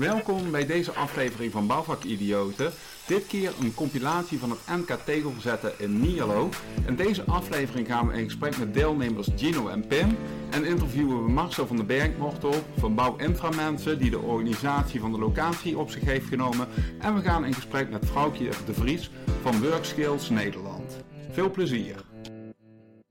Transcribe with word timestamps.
Welkom 0.00 0.50
bij 0.50 0.66
deze 0.66 0.92
aflevering 0.92 1.52
van 1.52 1.66
Bouwvakidioten. 1.66 2.72
Dit 3.06 3.26
keer 3.26 3.52
een 3.60 3.74
compilatie 3.74 4.38
van 4.38 4.50
het 4.50 4.58
NK 4.66 4.98
Tegelzetten 5.04 5.72
in 5.78 6.00
Nierlo. 6.00 6.48
In 6.86 6.96
deze 6.96 7.24
aflevering 7.24 7.86
gaan 7.86 8.06
we 8.06 8.18
in 8.18 8.24
gesprek 8.24 8.58
met 8.58 8.74
deelnemers 8.74 9.28
Gino 9.36 9.68
en 9.68 9.86
Pim. 9.86 10.16
En 10.50 10.64
interviewen 10.64 11.24
we 11.24 11.30
Marcel 11.30 11.66
van 11.66 11.76
den 11.76 11.86
Bergmortel 11.86 12.54
van 12.78 12.94
Bouw 12.94 13.16
Inframensen 13.16 13.98
die 13.98 14.10
de 14.10 14.18
organisatie 14.18 15.00
van 15.00 15.12
de 15.12 15.18
locatie 15.18 15.78
op 15.78 15.90
zich 15.90 16.04
heeft 16.04 16.28
genomen. 16.28 16.68
En 16.98 17.14
we 17.14 17.20
gaan 17.20 17.44
in 17.44 17.54
gesprek 17.54 17.90
met 17.90 18.06
Vrouwtje 18.06 18.50
de 18.66 18.74
Vries 18.74 19.10
van 19.42 19.62
Workskills 19.62 20.30
Nederland. 20.30 21.04
Veel 21.30 21.50
plezier. 21.50 22.04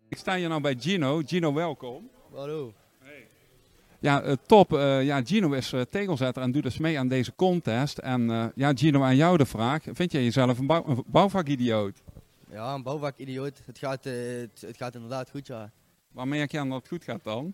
Ik 0.08 0.18
sta 0.18 0.36
hier 0.36 0.50
nou 0.50 0.62
bij 0.62 0.76
Gino. 0.80 1.21
Gino, 1.26 1.54
welkom. 1.54 2.10
Hallo. 2.34 2.74
Ja, 4.00 4.25
uh, 4.25 4.34
top. 4.45 4.73
Uh, 4.73 5.04
ja, 5.04 5.21
Gino 5.23 5.52
is 5.52 5.73
uh, 5.73 5.81
tegelzetter 5.81 6.43
en 6.43 6.52
doet 6.52 6.63
dus 6.63 6.77
mee 6.77 6.99
aan 6.99 7.07
deze 7.07 7.36
contest. 7.36 7.98
En 7.98 8.52
ja, 8.55 8.71
Gino, 8.76 9.02
aan 9.02 9.16
jou 9.16 9.38
de 9.38 9.45
vraag. 9.45 9.84
Vind 9.91 10.12
jij 10.12 10.23
jezelf 10.23 10.59
een, 10.59 10.67
bouw, 10.67 10.84
een 10.88 11.03
bouwvakidioot? 11.07 12.02
Ja, 12.49 12.73
een 12.73 12.84
bouwvakidioot. 12.84 13.62
Het 13.66 13.77
gaat, 13.77 14.04
het, 14.04 14.62
het, 14.62 14.77
gaat 14.77 14.93
inderdaad 14.93 15.30
goed, 15.30 15.48
ja. 15.48 15.71
Waar 16.12 16.27
merk 16.27 16.52
je 16.52 16.59
aan 16.59 16.70
dat 16.70 16.80
het 16.80 16.88
goed 16.88 17.04
gaat 17.04 17.23
dan? 17.23 17.54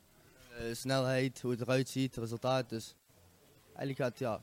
snelheid, 0.71 1.41
hoe 1.41 1.51
het 1.51 1.61
eruit 1.61 1.89
ziet, 1.89 2.15
resultaat. 2.15 2.69
Dus 2.69 2.95
eigenlijk 3.65 3.97
gaat 3.97 4.19
ja, 4.19 4.41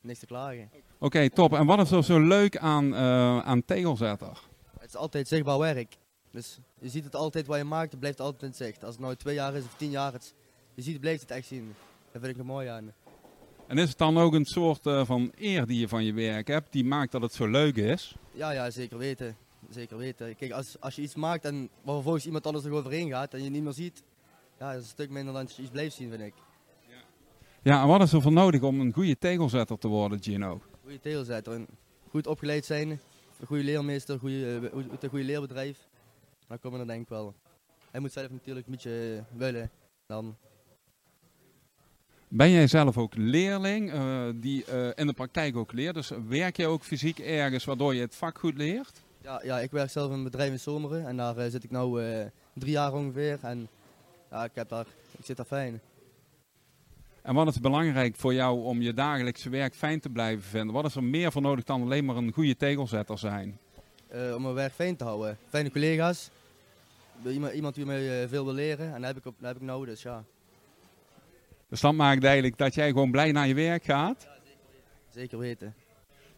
niks 0.00 0.18
te 0.18 0.26
klagen. 0.26 0.70
Oké, 0.72 0.82
okay, 0.98 1.28
top. 1.28 1.54
En 1.54 1.66
wat 1.66 1.80
is 1.80 1.90
er 1.90 2.04
zo 2.04 2.20
leuk 2.20 2.56
aan, 2.56 2.94
aan 3.44 3.64
tegelzetter? 3.64 4.40
Het 4.78 4.88
is 4.88 4.96
altijd 4.96 5.28
zichtbaar 5.28 5.58
werk. 5.58 5.96
Dus 6.30 6.58
je 6.80 6.88
ziet 6.88 7.04
het 7.04 7.14
altijd 7.14 7.46
wat 7.46 7.58
je 7.58 7.64
maakt, 7.64 7.90
het 7.90 8.00
blijft 8.00 8.20
altijd 8.20 8.42
in 8.42 8.54
zicht. 8.54 8.84
Als 8.84 8.94
het 8.94 9.02
nou 9.02 9.16
twee 9.16 9.34
jaar 9.34 9.54
is 9.54 9.64
of 9.64 9.74
tien 9.76 9.90
jaar, 9.90 10.12
het, 10.12 10.34
je 10.76 10.82
ziet, 10.82 11.00
blijft 11.00 11.20
het 11.20 11.30
echt 11.30 11.46
zien. 11.46 11.74
Dat 12.12 12.22
vind 12.22 12.34
ik 12.34 12.38
er 12.38 12.46
mooi 12.46 12.68
aan. 12.68 12.92
En 13.66 13.78
is 13.78 13.88
het 13.88 13.98
dan 13.98 14.18
ook 14.18 14.34
een 14.34 14.44
soort 14.44 14.86
uh, 14.86 15.04
van 15.04 15.32
eer 15.36 15.66
die 15.66 15.80
je 15.80 15.88
van 15.88 16.04
je 16.04 16.12
werk 16.12 16.48
hebt, 16.48 16.72
die 16.72 16.84
maakt 16.84 17.12
dat 17.12 17.22
het 17.22 17.32
zo 17.32 17.46
leuk 17.46 17.76
is? 17.76 18.16
Ja, 18.32 18.50
ja 18.50 18.70
zeker 18.70 18.98
weten. 18.98 19.36
Zeker 19.70 19.96
weten. 19.96 20.36
Kijk, 20.36 20.52
als, 20.52 20.80
als 20.80 20.96
je 20.96 21.02
iets 21.02 21.14
maakt 21.14 21.44
en 21.44 21.68
waar 21.82 21.94
vervolgens 21.94 22.26
iemand 22.26 22.46
anders 22.46 22.64
er 22.64 22.72
overheen 22.72 23.08
gaat 23.08 23.34
en 23.34 23.42
je 23.42 23.50
niet 23.50 23.62
meer 23.62 23.72
ziet, 23.72 24.02
ja, 24.58 24.66
dat 24.72 24.80
is 24.80 24.82
een 24.82 24.92
stuk 24.92 25.10
minder 25.10 25.32
dan 25.32 25.42
als 25.42 25.56
je 25.56 25.62
iets 25.62 25.70
blijft 25.70 25.94
zien, 25.94 26.10
vind 26.10 26.22
ik. 26.22 26.34
Ja. 26.88 26.94
ja, 27.62 27.82
en 27.82 27.88
wat 27.88 28.02
is 28.02 28.12
er 28.12 28.22
voor 28.22 28.32
nodig 28.32 28.62
om 28.62 28.80
een 28.80 28.92
goede 28.92 29.18
tegelzetter 29.18 29.78
te 29.78 29.88
worden, 29.88 30.22
Gino? 30.22 30.60
Goede 30.82 31.00
tegelzetter. 31.00 31.66
Goed 32.08 32.26
opgeleid 32.26 32.64
zijn, 32.64 32.88
een 32.90 33.46
goede 33.46 33.64
leermeester, 33.64 34.18
goede, 34.18 34.70
uh, 34.74 34.84
een 35.00 35.08
goede 35.08 35.24
leerbedrijf. 35.24 35.88
Dan 36.46 36.58
komen 36.58 36.78
we 36.78 36.84
er 36.84 36.90
denk 36.90 37.02
ik 37.02 37.08
wel. 37.08 37.34
Hij 37.90 38.00
moet 38.00 38.12
zelf 38.12 38.30
natuurlijk 38.30 38.66
een 38.66 38.72
beetje 38.72 39.24
willen. 39.36 39.70
Dan 40.06 40.36
ben 42.36 42.50
jij 42.50 42.66
zelf 42.66 42.98
ook 42.98 43.12
leerling 43.16 43.92
uh, 43.94 44.24
die 44.34 44.64
uh, 44.72 44.88
in 44.94 45.06
de 45.06 45.12
praktijk 45.12 45.56
ook 45.56 45.72
leert? 45.72 45.94
Dus 45.94 46.10
werk 46.28 46.56
je 46.56 46.66
ook 46.66 46.82
fysiek 46.82 47.18
ergens 47.18 47.64
waardoor 47.64 47.94
je 47.94 48.00
het 48.00 48.14
vak 48.14 48.38
goed 48.38 48.56
leert? 48.56 49.02
Ja, 49.22 49.40
ja 49.44 49.60
ik 49.60 49.70
werk 49.70 49.90
zelf 49.90 50.10
in 50.10 50.16
een 50.16 50.24
bedrijf 50.24 50.50
in 50.50 50.60
Zomeren 50.60 51.06
en 51.06 51.16
daar 51.16 51.38
uh, 51.38 51.44
zit 51.48 51.64
ik 51.64 51.70
nu 51.70 52.00
drie 52.52 52.72
jaar 52.72 52.92
ongeveer. 52.92 53.38
En 53.42 53.68
ja, 54.30 54.44
ik, 54.44 54.50
heb 54.54 54.68
daar, 54.68 54.86
ik 55.18 55.24
zit 55.24 55.36
daar 55.36 55.46
fijn. 55.46 55.80
En 57.22 57.34
wat 57.34 57.48
is 57.48 57.60
belangrijk 57.60 58.16
voor 58.16 58.34
jou 58.34 58.64
om 58.64 58.82
je 58.82 58.94
dagelijkse 58.94 59.48
werk 59.48 59.74
fijn 59.74 60.00
te 60.00 60.08
blijven 60.08 60.44
vinden? 60.44 60.74
Wat 60.74 60.84
is 60.84 60.94
er 60.94 61.04
meer 61.04 61.32
voor 61.32 61.42
nodig 61.42 61.64
dan 61.64 61.82
alleen 61.82 62.04
maar 62.04 62.16
een 62.16 62.32
goede 62.32 62.56
tegelzetter 62.56 63.18
zijn? 63.18 63.58
om 64.34 64.42
mijn 64.42 64.54
werk 64.54 64.72
fijn 64.72 64.96
te 64.96 65.04
houden. 65.04 65.38
Fijne 65.48 65.70
collega's. 65.70 66.30
Iemand, 67.26 67.52
iemand 67.52 67.74
die 67.74 67.86
mij 67.86 68.28
veel 68.28 68.44
wil 68.44 68.54
leren 68.54 68.94
en 68.94 69.00
dat 69.00 69.04
heb 69.04 69.16
ik, 69.16 69.26
op, 69.26 69.34
dat 69.38 69.48
heb 69.48 69.56
ik 69.56 69.62
nodig, 69.62 69.88
dus 69.88 70.02
ja. 70.02 70.24
Dus 71.68 71.80
dat 71.80 71.94
maakt 71.94 72.24
eigenlijk 72.24 72.58
dat 72.58 72.74
jij 72.74 72.88
gewoon 72.88 73.10
blij 73.10 73.32
naar 73.32 73.46
je 73.46 73.54
werk 73.54 73.84
gaat? 73.84 74.28
Zeker 75.08 75.38
weten. 75.38 75.74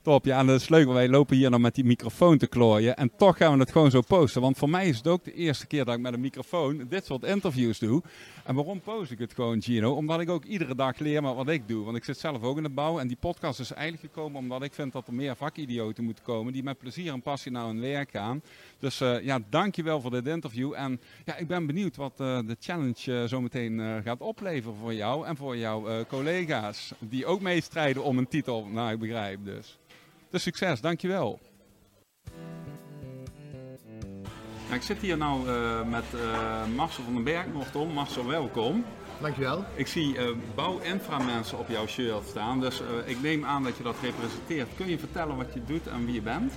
Top, 0.08 0.24
ja, 0.24 0.38
en 0.38 0.46
dat 0.46 0.60
is 0.60 0.68
leuk, 0.68 0.86
wij 0.86 1.08
lopen 1.08 1.36
hier 1.36 1.50
nog 1.50 1.60
met 1.60 1.74
die 1.74 1.84
microfoon 1.84 2.38
te 2.38 2.46
klooien. 2.46 2.96
En 2.96 3.10
toch 3.16 3.36
gaan 3.36 3.52
we 3.52 3.58
het 3.58 3.72
gewoon 3.72 3.90
zo 3.90 4.00
posten. 4.00 4.40
Want 4.40 4.58
voor 4.58 4.70
mij 4.70 4.88
is 4.88 4.96
het 4.96 5.06
ook 5.06 5.24
de 5.24 5.32
eerste 5.32 5.66
keer 5.66 5.84
dat 5.84 5.94
ik 5.94 6.00
met 6.00 6.12
een 6.12 6.20
microfoon 6.20 6.86
dit 6.88 7.04
soort 7.04 7.24
interviews 7.24 7.78
doe. 7.78 8.02
En 8.44 8.54
waarom 8.54 8.80
post 8.80 9.10
ik 9.10 9.18
het 9.18 9.34
gewoon, 9.34 9.62
Gino? 9.62 9.92
Omdat 9.92 10.20
ik 10.20 10.30
ook 10.30 10.44
iedere 10.44 10.74
dag 10.74 10.98
leer 10.98 11.22
met 11.22 11.34
wat 11.34 11.48
ik 11.48 11.68
doe. 11.68 11.84
Want 11.84 11.96
ik 11.96 12.04
zit 12.04 12.18
zelf 12.18 12.42
ook 12.42 12.56
in 12.56 12.62
de 12.62 12.68
bouw. 12.68 12.98
En 12.98 13.08
die 13.08 13.16
podcast 13.20 13.60
is 13.60 13.72
eigenlijk 13.72 14.14
gekomen 14.14 14.40
omdat 14.40 14.62
ik 14.62 14.72
vind 14.72 14.92
dat 14.92 15.06
er 15.06 15.14
meer 15.14 15.36
vakidioten 15.36 16.04
moeten 16.04 16.24
komen. 16.24 16.52
Die 16.52 16.62
met 16.62 16.78
plezier 16.78 17.12
en 17.12 17.22
passie 17.22 17.52
naar 17.52 17.66
hun 17.66 17.80
werk 17.80 18.10
gaan. 18.10 18.42
Dus 18.78 19.00
uh, 19.00 19.24
ja, 19.24 19.38
dankjewel 19.50 20.00
voor 20.00 20.10
dit 20.10 20.26
interview. 20.26 20.72
En 20.76 21.00
ja, 21.24 21.36
ik 21.36 21.46
ben 21.46 21.66
benieuwd 21.66 21.96
wat 21.96 22.20
uh, 22.20 22.38
de 22.46 22.56
challenge 22.60 23.12
uh, 23.12 23.24
zometeen 23.24 24.02
gaat 24.04 24.20
opleveren 24.20 24.76
voor 24.76 24.94
jou 24.94 25.26
en 25.26 25.36
voor 25.36 25.56
jouw 25.56 26.04
collega's. 26.04 26.92
Die 26.98 27.26
ook 27.26 27.40
meestrijden 27.40 28.04
om 28.04 28.18
een 28.18 28.28
titel, 28.28 28.66
nou 28.66 28.92
ik 28.92 28.98
begrijp 28.98 29.44
dus. 29.44 29.78
Dus 30.30 30.42
succes, 30.42 30.80
dankjewel. 30.80 31.40
Nou, 34.64 34.74
ik 34.74 34.82
zit 34.82 34.98
hier 34.98 35.16
nou 35.16 35.48
uh, 35.48 35.82
met 35.88 36.04
uh, 36.14 36.66
Marcel 36.76 37.04
van 37.04 37.14
den 37.14 37.24
Berg, 37.24 37.46
nogtom. 37.46 37.92
Marcel, 37.92 38.26
welkom. 38.26 38.84
Dankjewel. 39.20 39.64
Ik 39.74 39.86
zie 39.86 40.16
uh, 40.16 40.36
bouw-infra-mensen 40.54 41.58
op 41.58 41.68
jouw 41.68 41.86
shirt 41.86 42.26
staan, 42.28 42.60
dus 42.60 42.82
ik 43.04 43.20
neem 43.22 43.44
aan 43.44 43.62
dat 43.62 43.76
je 43.76 43.82
dat 43.82 43.96
representeert. 44.02 44.68
Kun 44.76 44.88
je 44.88 44.98
vertellen 44.98 45.36
wat 45.36 45.54
je 45.54 45.64
doet 45.64 45.86
en 45.86 46.04
wie 46.04 46.14
je 46.14 46.22
bent? 46.22 46.52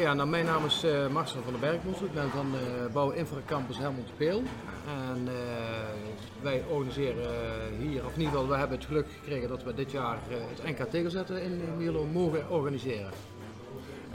Ja, 0.00 0.14
nou, 0.14 0.28
mijn 0.28 0.44
naam 0.44 0.64
is 0.64 0.86
Marcel 1.12 1.42
van 1.42 1.52
den 1.52 1.60
Berg. 1.60 1.74
Ik 1.74 2.12
ben 2.12 2.30
van 2.30 2.54
Bouw-Infra 2.92 3.38
Campus 3.46 3.78
Helmond 3.78 4.16
Peel. 4.16 4.42
En 4.86 5.28
wij 6.42 6.64
organiseren 6.70 7.28
hier, 7.78 8.04
of 8.04 8.12
in 8.12 8.18
ieder 8.20 8.32
geval, 8.32 8.48
we 8.48 8.56
hebben 8.56 8.76
het 8.76 8.86
geluk 8.86 9.06
gekregen 9.20 9.48
dat 9.48 9.62
we 9.62 9.74
dit 9.74 9.90
jaar 9.90 10.18
het 10.28 10.78
NK 10.78 10.90
tegelzetten 10.90 11.42
in 11.42 11.60
Mierlo 11.76 12.06
mogen 12.12 12.50
organiseren. 12.50 13.10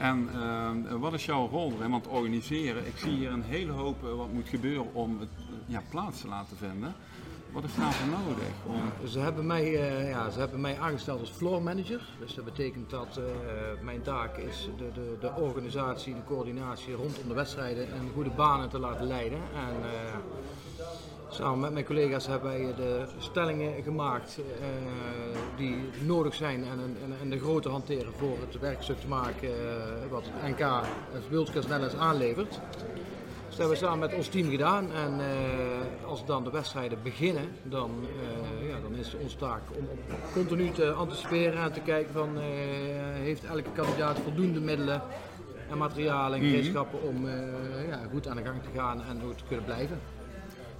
En 0.02 0.28
uh, 0.34 1.00
wat 1.00 1.12
is 1.12 1.24
jouw 1.24 1.48
rol 1.48 1.72
erin? 1.78 1.90
Want 1.90 2.06
organiseren, 2.06 2.86
ik 2.86 2.96
zie 2.96 3.10
hier 3.10 3.30
een 3.30 3.42
hele 3.42 3.72
hoop 3.72 4.04
uh, 4.04 4.14
wat 4.14 4.32
moet 4.32 4.48
gebeuren 4.48 4.94
om 4.94 5.20
het 5.20 5.28
ja, 5.66 5.82
plaats 5.90 6.20
te 6.20 6.28
laten 6.28 6.56
vinden. 6.56 6.94
Wat 7.52 7.64
is 7.64 7.74
daarvoor 7.76 8.08
nodig? 8.08 9.10
Ze, 9.10 9.18
hebben 9.18 9.46
mij, 9.46 9.64
uh, 9.64 10.10
ja, 10.10 10.30
ze 10.30 10.38
hebben 10.38 10.60
mij 10.60 10.78
aangesteld 10.78 11.20
als 11.20 11.30
floor 11.30 11.62
manager. 11.62 12.00
Dus 12.18 12.34
dat 12.34 12.44
betekent 12.44 12.90
dat 12.90 13.20
mijn 13.82 14.02
taak 14.02 14.36
is 14.36 14.68
de, 14.76 14.90
de, 14.94 15.16
de 15.20 15.32
organisatie, 15.34 16.14
de 16.14 16.24
coördinatie 16.26 16.94
rondom 16.94 17.28
de 17.28 17.34
wedstrijden 17.34 17.92
en 17.92 18.10
goede 18.14 18.30
banen 18.30 18.68
te 18.68 18.78
laten 18.78 19.06
leiden. 19.06 19.38
En, 19.38 19.74
Samen 21.32 21.60
met 21.60 21.72
mijn 21.72 21.84
collega's 21.84 22.26
hebben 22.26 22.50
wij 22.50 22.74
de 22.76 23.04
stellingen 23.18 23.82
gemaakt 23.82 24.38
die 25.56 25.76
nodig 26.04 26.34
zijn 26.34 26.64
en, 26.64 26.78
en, 27.04 27.16
en, 27.20 27.30
de 27.30 27.38
grote 27.38 27.68
hanteren 27.68 28.12
voor 28.18 28.36
het 28.40 28.60
werkstuk 28.60 29.00
te 29.00 29.08
maken 29.08 29.50
wat 30.10 30.24
het 30.24 30.50
NK, 30.50 30.84
het 31.12 31.28
World 31.30 31.54
Netherlands 31.54 31.94
aanlevert. 31.94 32.60
Dat 33.62 33.70
hebben 33.70 33.88
we 33.88 33.92
samen 33.92 34.08
met 34.08 34.18
ons 34.18 34.28
team 34.28 34.50
gedaan 34.50 34.92
en 34.92 35.20
uh, 35.20 36.08
als 36.08 36.24
dan 36.24 36.44
de 36.44 36.50
wedstrijden 36.50 36.98
beginnen, 37.02 37.48
dan, 37.62 37.90
ja, 38.68 38.80
dan 38.80 38.94
is 38.94 39.12
het 39.12 39.22
onze 39.22 39.36
taak 39.36 39.60
om 39.78 39.88
continu 40.32 40.70
te 40.70 40.92
anticiperen 40.92 41.62
en 41.62 41.72
te 41.72 41.80
kijken 41.80 42.12
van 42.12 42.38
heeft 43.22 43.44
elke 43.44 43.70
kandidaat 43.74 44.18
voldoende 44.18 44.60
middelen 44.60 45.02
en 45.70 45.78
materialen 45.78 46.38
en 46.38 46.44
mhm. 46.44 46.50
gereedschappen 46.50 47.02
om 47.02 47.28
ja, 47.88 48.00
goed 48.10 48.28
aan 48.28 48.36
de 48.36 48.42
gang 48.42 48.62
te 48.62 48.78
gaan 48.78 49.02
en 49.02 49.20
goed 49.24 49.38
te 49.38 49.44
kunnen 49.46 49.64
blijven. 49.64 50.00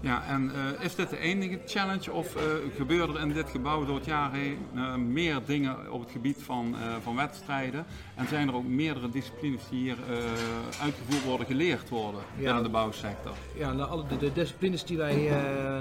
Ja, 0.03 0.23
en 0.29 0.51
uh, 0.55 0.85
is 0.85 0.95
dit 0.95 1.11
de 1.11 1.19
enige 1.19 1.61
challenge 1.67 2.13
of 2.13 2.37
uh, 2.37 2.43
gebeuren 2.77 3.15
er 3.15 3.21
in 3.21 3.33
dit 3.33 3.51
gebouw 3.51 3.85
door 3.85 3.97
het 3.97 4.05
jaar 4.05 4.33
heen 4.33 4.59
uh, 4.75 4.95
meer 4.95 5.41
dingen 5.47 5.93
op 5.93 6.01
het 6.01 6.11
gebied 6.11 6.43
van, 6.43 6.75
van 7.03 7.17
wedstrijden? 7.17 7.85
En 8.15 8.29
zijn 8.29 8.49
er 8.49 8.55
ook 8.55 8.67
meerdere 8.67 9.09
disciplines 9.09 9.63
die 9.71 9.79
hier 9.79 9.97
uitgevoerd 10.83 11.25
worden, 11.25 11.47
geleerd 11.47 11.89
worden 11.89 12.21
ja. 12.37 12.45
binnen 12.45 12.63
de 12.63 12.69
bouwsector? 12.69 13.33
Ja, 13.55 13.73
nou, 13.73 13.91
alle 13.91 14.05
de, 14.07 14.17
de, 14.17 14.33
disciplines 14.33 14.85
die 14.85 14.97
wij 14.97 15.31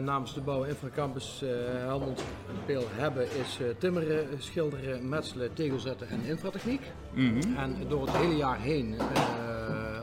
namens 0.03 0.33
de 0.33 0.41
Bouw 0.41 0.63
Infracampus 0.63 1.43
Helmond 1.85 2.23
Peel 2.65 2.87
hebben 2.91 3.23
is 3.23 3.59
timmeren, 3.77 4.27
schilderen, 4.37 5.09
metselen, 5.09 5.53
tegelzetten 5.53 6.09
en 6.09 6.23
infratechniek. 6.23 6.81
Mm 7.13 7.41
-hmm. 7.41 7.57
En 7.57 7.75
door 7.87 8.05
het 8.05 8.17
hele 8.17 8.35
jaar 8.35 8.59
heen 8.59 8.95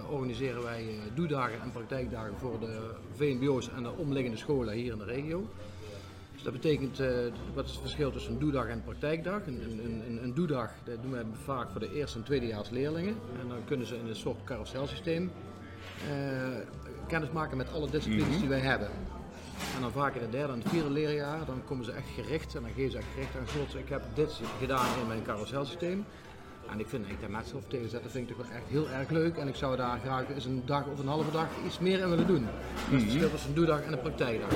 organiseren 0.09 0.63
wij 0.63 0.89
eh, 0.89 0.95
doedagen 1.15 1.61
en 1.61 1.73
praktijkdagen 1.73 2.39
voor 2.39 2.61
de 2.61 2.95
VMBO's 3.15 3.71
en 3.71 3.83
de 3.83 3.93
omliggende 3.97 4.39
scholen 4.39 4.75
hier 4.75 4.93
in 4.93 4.99
de 4.99 5.05
regio. 5.05 5.49
Dus 6.33 6.43
dat 6.43 6.53
betekent, 6.53 7.01
uh, 7.01 7.09
wat 7.55 7.65
is 7.65 7.71
het 7.71 7.81
verschil 7.81 8.11
tussen 8.11 8.33
een 8.33 8.39
doedag 8.39 8.67
en 8.67 8.73
een 8.73 8.85
praktijkdag? 8.85 9.47
Een, 9.47 9.63
een, 9.63 10.03
een, 10.07 10.23
een 10.23 10.35
doedag 10.35 10.71
dat 10.85 11.03
doen 11.03 11.11
wij 11.11 11.25
vaak 11.45 11.71
voor 11.71 11.81
de 11.81 11.93
eerste 11.95 12.19
en 12.19 12.25
tweedejaars 12.25 12.71
leerlingen. 12.71 13.17
En 13.41 13.49
dan 13.49 13.65
kunnen 13.65 13.87
ze 13.87 13.97
in 13.97 14.07
een 14.07 14.17
soort 14.17 14.45
carouselsysteem 14.45 15.31
uh, 16.11 16.59
kennis 17.07 17.31
maken 17.31 17.57
met 17.57 17.73
alle 17.73 17.91
disciplines 17.91 18.27
mm 18.27 18.33
-hmm. 18.33 18.41
die 18.41 18.49
wij 18.49 18.61
hebben. 18.61 18.91
En 19.75 19.81
dan 19.81 19.93
vaak 19.93 20.15
in 20.15 20.23
het 20.23 20.33
derde 20.33 20.53
en 20.53 20.59
het 20.59 20.69
vierde 20.69 20.91
leerjaar, 20.91 21.45
dan 21.45 21.63
komen 21.65 21.85
ze 21.85 21.93
echt 21.93 22.09
gericht 22.15 22.55
en 22.55 22.63
dan 22.63 22.71
geven 22.71 22.91
ze 22.91 22.99
echt 22.99 23.07
gericht 23.15 23.37
aan 23.37 23.47
slot. 23.47 23.75
Ik 23.75 23.89
heb 23.89 24.03
dit 24.15 24.41
gedaan 24.59 24.99
in 25.01 25.07
mijn 25.07 25.23
carouselsysteem. 25.23 26.05
En 26.71 26.81
ik 26.81 26.89
vind 26.89 27.07
ik 27.09 27.21
dat 27.21 27.55
of 27.55 27.63
tegenzetten 27.69 28.11
vind 28.11 28.31
ik 28.31 28.37
toch 28.37 28.47
wel 28.47 28.57
echt 28.57 28.67
heel 28.69 28.89
erg 28.89 29.11
leuk. 29.11 29.37
En 29.37 29.49
ik 29.49 29.55
zou 29.55 29.77
daar 29.77 29.99
graag 30.05 30.25
eens 30.35 30.45
een 30.45 30.63
dag 30.65 30.87
of 30.87 30.99
een 30.99 31.07
halve 31.07 31.31
dag 31.31 31.47
iets 31.67 31.79
meer 31.79 31.99
in 31.99 32.11
willen 32.11 32.27
doen. 32.27 32.47
Dat 32.91 33.01
is 33.01 33.03
het 33.03 33.03
verschil 33.03 33.31
tussen 33.31 33.49
een 33.49 33.55
doedag 33.55 33.83
en 33.83 33.93
een 33.93 34.01
praktijkdag. 34.01 34.49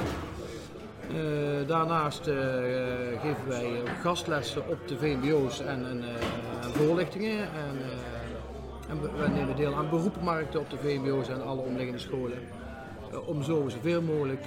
daarnaast 1.66 2.22
geven 3.20 3.48
wij 3.48 3.82
gastlessen 4.00 4.68
op 4.68 4.88
de 4.88 4.98
VMBO's 4.98 5.60
en, 5.60 5.86
en 5.86 6.04
voorlichtingen. 6.72 7.38
En, 7.38 7.76
en 8.88 9.00
we 9.00 9.28
nemen 9.28 9.56
deel 9.56 9.74
aan 9.74 9.90
beroepenmarkten 9.90 10.60
op 10.60 10.70
de 10.70 10.78
VMBO's 10.78 11.28
en 11.28 11.42
alle 11.42 11.60
omliggende 11.60 11.98
scholen. 11.98 12.38
Eh, 13.12 13.28
om 13.28 13.42
zo 13.42 13.68
zoveel 13.68 14.02
mogelijk 14.02 14.46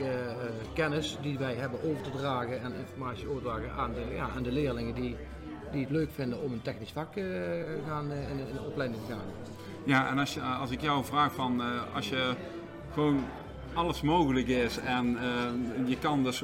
kennis 0.73 1.17
die 1.21 1.37
wij 1.37 1.53
hebben 1.53 1.79
over 1.83 2.01
te 2.01 2.17
dragen 2.17 2.61
en 2.61 2.73
informatie 2.73 3.27
over 3.27 3.41
te 3.41 3.47
dragen 3.47 3.71
aan 3.71 3.93
de, 3.93 4.13
ja, 4.15 4.29
aan 4.35 4.43
de 4.43 4.51
leerlingen 4.51 4.95
die, 4.95 5.15
die 5.71 5.81
het 5.81 5.89
leuk 5.89 6.09
vinden 6.13 6.41
om 6.41 6.51
een 6.51 6.61
technisch 6.61 6.91
vak 6.91 7.15
uh, 7.15 7.25
gaan, 7.87 8.11
in, 8.11 8.39
in, 8.47 8.53
de 8.53 8.63
opleiding 8.67 9.01
te 9.05 9.11
gaan. 9.11 9.21
Ja, 9.83 10.09
en 10.09 10.19
als, 10.19 10.33
je, 10.33 10.41
als 10.41 10.71
ik 10.71 10.81
jou 10.81 11.05
vraag 11.05 11.33
van 11.33 11.61
als 11.93 12.09
je 12.09 12.33
gewoon 12.93 13.23
alles 13.73 14.01
mogelijk 14.01 14.47
is 14.47 14.77
en 14.77 15.17
je 15.85 15.97
kan 15.97 16.23
dus 16.23 16.43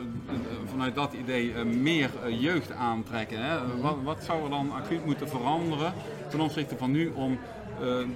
vanuit 0.65 0.95
dat 0.95 1.13
idee 1.13 1.53
meer 1.65 2.09
jeugd 2.29 2.71
aantrekken. 2.71 3.45
Hè? 3.45 3.81
Wat, 3.81 3.97
wat, 4.03 4.23
zou 4.23 4.43
er 4.43 4.49
dan 4.49 4.71
acuut 4.71 5.05
moeten 5.05 5.27
veranderen 5.27 5.93
ten 6.29 6.39
opzichte 6.39 6.77
van 6.77 6.91
nu 6.91 7.07
om 7.09 7.31
eh, 7.31 7.37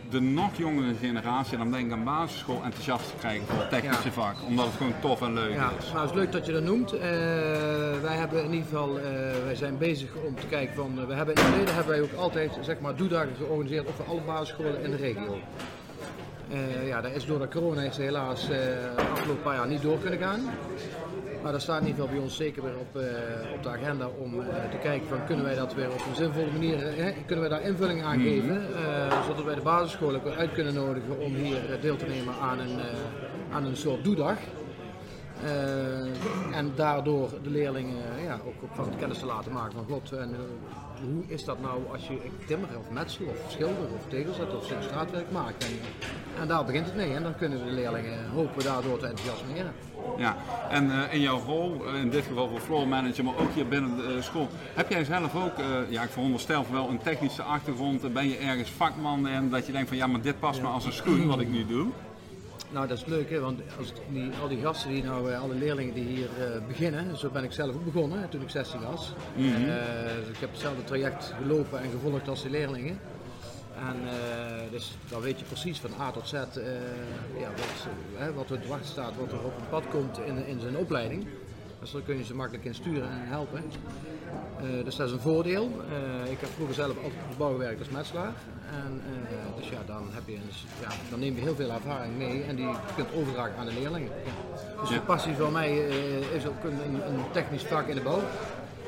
de 0.10 0.22
nog 0.22 0.58
jongere 0.58 0.94
generatie, 1.02 1.58
dan 1.58 1.72
denk 1.72 1.86
ik 1.86 1.92
aan 1.92 2.04
basisschool, 2.04 2.62
enthousiast 2.64 3.10
te 3.10 3.16
krijgen 3.20 3.48
voor 3.48 3.60
het 3.60 3.70
technische 3.70 4.12
vak. 4.12 4.36
Omdat 4.48 4.66
het 4.66 4.76
gewoon 4.76 4.94
tof 5.02 5.22
en 5.22 5.34
leuk 5.34 5.54
ja, 5.54 5.72
is. 5.80 5.92
Nou, 5.92 6.00
het 6.00 6.10
is 6.10 6.16
leuk 6.16 6.32
dat 6.32 6.46
je 6.46 6.52
dat 6.52 6.64
noemt. 6.64 6.94
Uh, 6.94 7.02
wij 8.02 8.16
hebben 8.16 8.44
in 8.44 8.52
ieder 8.54 8.68
geval, 8.68 8.98
uh, 8.98 9.04
wij 9.46 9.56
zijn 9.56 9.78
bezig 9.78 10.10
om 10.26 10.36
te 10.36 10.48
kijken 10.48 10.76
van, 10.76 11.08
we 11.08 11.14
hebben 11.14 11.36
in 11.36 11.42
het 11.42 11.50
verleden 11.50 11.76
hebben 11.76 11.94
wij 11.94 12.02
ook 12.02 12.14
altijd 12.14 12.58
zeg 12.62 12.80
maar 12.80 12.96
doedagen 12.96 13.36
georganiseerd 13.38 13.88
over 13.88 14.06
alle 14.06 14.22
basisscholen 14.22 14.84
in 14.84 14.92
de 14.92 14.98
regio. 14.98 15.38
ja, 16.86 17.02
dat 17.02 17.12
is 17.12 17.26
door 17.26 17.40
de 17.40 17.48
corona 17.48 17.82
is 17.82 17.98
helaas 17.98 18.48
de 18.48 18.90
afgelopen 19.12 19.44
paar 19.44 19.56
jaar 19.56 19.68
niet 19.68 19.82
door 19.82 20.00
kunnen 20.00 20.20
gaan. 20.20 20.42
Maar 21.46 21.54
dat 21.54 21.64
staat 21.64 21.82
in 21.82 21.88
ieder 21.88 22.02
geval 22.02 22.16
bij 22.16 22.24
ons 22.24 22.36
zeker 22.36 22.64
weer 22.64 22.78
op, 22.80 22.96
uh, 22.96 23.04
op 23.54 23.64
de 23.64 23.70
agenda 23.70 24.08
om 24.08 24.34
uh, 24.34 24.46
te 24.72 24.78
kijken 24.78 25.08
van 25.08 25.26
kunnen 25.26 25.46
wij 25.46 25.56
dat 25.56 25.74
weer 25.74 25.92
op 25.92 26.06
een 26.10 26.16
zinvolle 26.16 26.52
manier, 26.52 26.78
hè, 26.80 27.12
kunnen 27.26 27.50
wij 27.50 27.58
daar 27.58 27.68
invulling 27.68 28.04
aan 28.04 28.20
mhm. 28.20 28.28
geven, 28.28 28.62
zodat 29.28 29.44
wij 29.44 29.56
de 29.56 29.62
basisscholen 29.62 30.26
ook 30.26 30.36
uit 30.36 30.52
kunnen 30.52 30.74
nodigen 30.74 31.20
om 31.20 31.36
hier 31.36 31.80
deel 31.82 31.96
te 31.96 32.06
nemen 32.06 32.34
aan 32.42 32.60
een, 32.60 32.80
aan 33.52 33.66
een 33.66 33.76
soort 33.76 34.04
doedag. 34.04 34.38
en 36.54 36.72
daardoor 36.76 37.30
de 37.44 37.50
leerlingen 37.50 38.04
ja, 38.24 38.40
ook, 38.46 38.64
ook 38.64 38.76
van 38.76 38.98
kennis 38.98 39.20
te 39.20 39.26
laten 39.26 39.52
maken 39.52 39.74
van 39.74 39.86
god, 39.90 40.12
en, 40.12 40.36
hoe 41.02 41.24
is 41.28 41.44
dat 41.44 41.62
nou 41.62 41.82
als 41.92 42.08
je 42.08 42.18
timmer 42.48 42.70
of 42.80 42.90
metsel 42.90 43.26
of 43.26 43.52
schilder 43.52 43.94
of 43.96 44.08
tegelzet 44.08 44.56
of 44.56 44.74
straatwerk 44.80 45.32
maakt. 45.32 45.64
En, 45.64 45.72
en 46.42 46.48
daar 46.48 46.66
begint 46.66 46.86
het 46.86 46.96
mee 46.96 47.14
en 47.14 47.24
dan 47.24 47.36
kunnen 47.36 47.60
we 47.60 47.66
de 47.66 47.72
leerlingen 47.72 48.30
hopen 48.30 48.64
daardoor 48.64 48.98
te 48.98 49.08
enthousiasmeren. 49.08 49.74
Ja, 50.18 50.36
en 50.70 50.86
uh, 50.86 51.14
in 51.14 51.20
jouw 51.20 51.40
rol, 51.46 51.82
uh, 51.86 52.00
in 52.02 52.10
dit 52.10 52.26
geval 52.26 52.50
voor 52.50 52.60
floor 52.60 52.88
manager, 52.88 53.24
maar 53.24 53.38
ook 53.38 53.54
hier 53.54 53.68
binnen 53.68 53.98
de 53.98 54.16
uh, 54.16 54.22
school, 54.22 54.50
heb 54.74 54.90
jij 54.90 55.04
zelf 55.04 55.36
ook, 55.36 55.54
ja 55.90 56.04
ik 56.04 56.10
veronderstel 56.10 56.66
wel 56.72 56.90
een 56.90 57.02
technische 57.04 57.42
achtergrond, 57.42 58.14
ben 58.14 58.28
je 58.28 58.38
ergens 58.38 58.70
vakman 58.70 59.28
en 59.28 59.50
dat 59.50 59.66
je 59.66 59.72
denkt 59.72 59.88
van 59.88 59.98
ja 59.98 60.08
maar 60.08 60.22
dit 60.22 60.40
past 60.40 60.62
me 60.62 60.68
als 60.68 60.86
een 60.86 60.94
schoen 60.94 61.28
wat 61.28 61.40
ik 61.40 61.50
nu 61.50 61.66
doe? 61.66 61.88
Nou, 62.72 62.88
dat 62.88 62.98
is 62.98 63.06
leuk, 63.06 63.30
hè? 63.30 63.40
want 63.40 63.60
als 63.80 63.94
die, 64.12 64.32
al 64.42 64.48
die 64.48 64.62
gasten, 64.62 64.90
die 64.90 65.04
nou, 65.04 65.34
alle 65.34 65.56
leerlingen 65.56 65.94
die 65.94 66.04
hier 66.04 66.30
beginnen, 66.68 67.18
zo 67.18 67.30
ben 67.30 67.44
ik 67.44 67.52
zelf 67.52 67.76
ook 67.76 67.86
begonnen 67.86 68.30
toen 68.30 68.42
ik 68.42 68.50
16 68.50 68.80
was. 68.82 69.14
Mm 69.36 69.54
-hmm. 69.54 69.66
dus 70.20 70.28
ik 70.34 70.40
heb 70.40 70.52
hetzelfde 70.52 70.84
traject 70.84 71.34
gelopen 71.42 71.82
en 71.82 71.90
gevolgd 71.92 72.28
als 72.28 72.44
de 72.44 72.50
leerlingen. 72.50 73.00
En 73.80 73.96
uh, 74.04 74.72
dus 74.72 74.98
dan 75.10 75.22
weet 75.22 75.40
je 75.40 75.46
precies 75.46 75.80
van 75.80 75.90
A 76.00 76.12
tot 76.12 76.28
Z 76.28 76.34
uh, 76.34 76.40
ja, 77.40 77.50
wat, 77.50 77.88
uh, 78.20 78.36
wat 78.36 78.50
er 78.50 78.62
te 78.62 78.68
wachten 78.68 78.88
staat, 78.88 79.16
wat 79.20 79.32
er 79.32 79.44
op 79.44 79.58
een 79.58 79.70
pad 79.70 79.84
komt 79.90 80.20
in, 80.20 80.46
in 80.46 80.60
zijn 80.60 80.78
opleiding. 80.78 81.28
Dus 81.80 81.92
daar 81.92 82.02
kun 82.02 82.18
je 82.18 82.24
ze 82.24 82.36
makkelijk 82.36 82.66
in 82.66 82.76
sturen 82.76 83.10
en 83.10 83.28
helpen. 83.28 83.64
dus 84.84 84.96
dat 84.96 85.08
is 85.08 85.14
een 85.14 85.20
voordeel. 85.20 85.72
ik 86.30 86.40
heb 86.40 86.50
vroeger 86.50 86.76
zelf 86.76 86.96
altijd 86.96 87.14
op 87.24 87.30
de 87.30 87.38
bouw 87.38 87.52
gewerkt 87.52 87.80
als 87.80 87.90
metselaar. 87.90 88.34
En, 88.72 89.02
dus 89.60 89.70
ja, 89.70 89.78
dan, 89.86 90.08
heb 90.12 90.28
je 90.28 90.38
ja, 90.82 90.90
dan 91.10 91.20
neem 91.20 91.36
je 91.36 91.42
heel 91.42 91.56
veel 91.56 91.72
ervaring 91.72 92.18
mee 92.18 92.44
en 92.44 92.56
die 92.56 92.66
je 92.66 92.76
kunt 92.96 93.14
overdragen 93.14 93.58
aan 93.58 93.66
de 93.66 93.74
leerlingen. 93.74 94.12
Ja. 94.26 94.82
Dus 94.82 94.90
de 94.90 95.02
passie 95.02 95.34
van 95.34 95.52
mij 95.52 95.78
is 96.36 96.46
ook 96.46 96.64
een, 96.64 97.08
een 97.08 97.20
technisch 97.32 97.64
vak 97.64 97.88
in 97.88 97.96
de 97.96 98.02
bouw. 98.02 98.22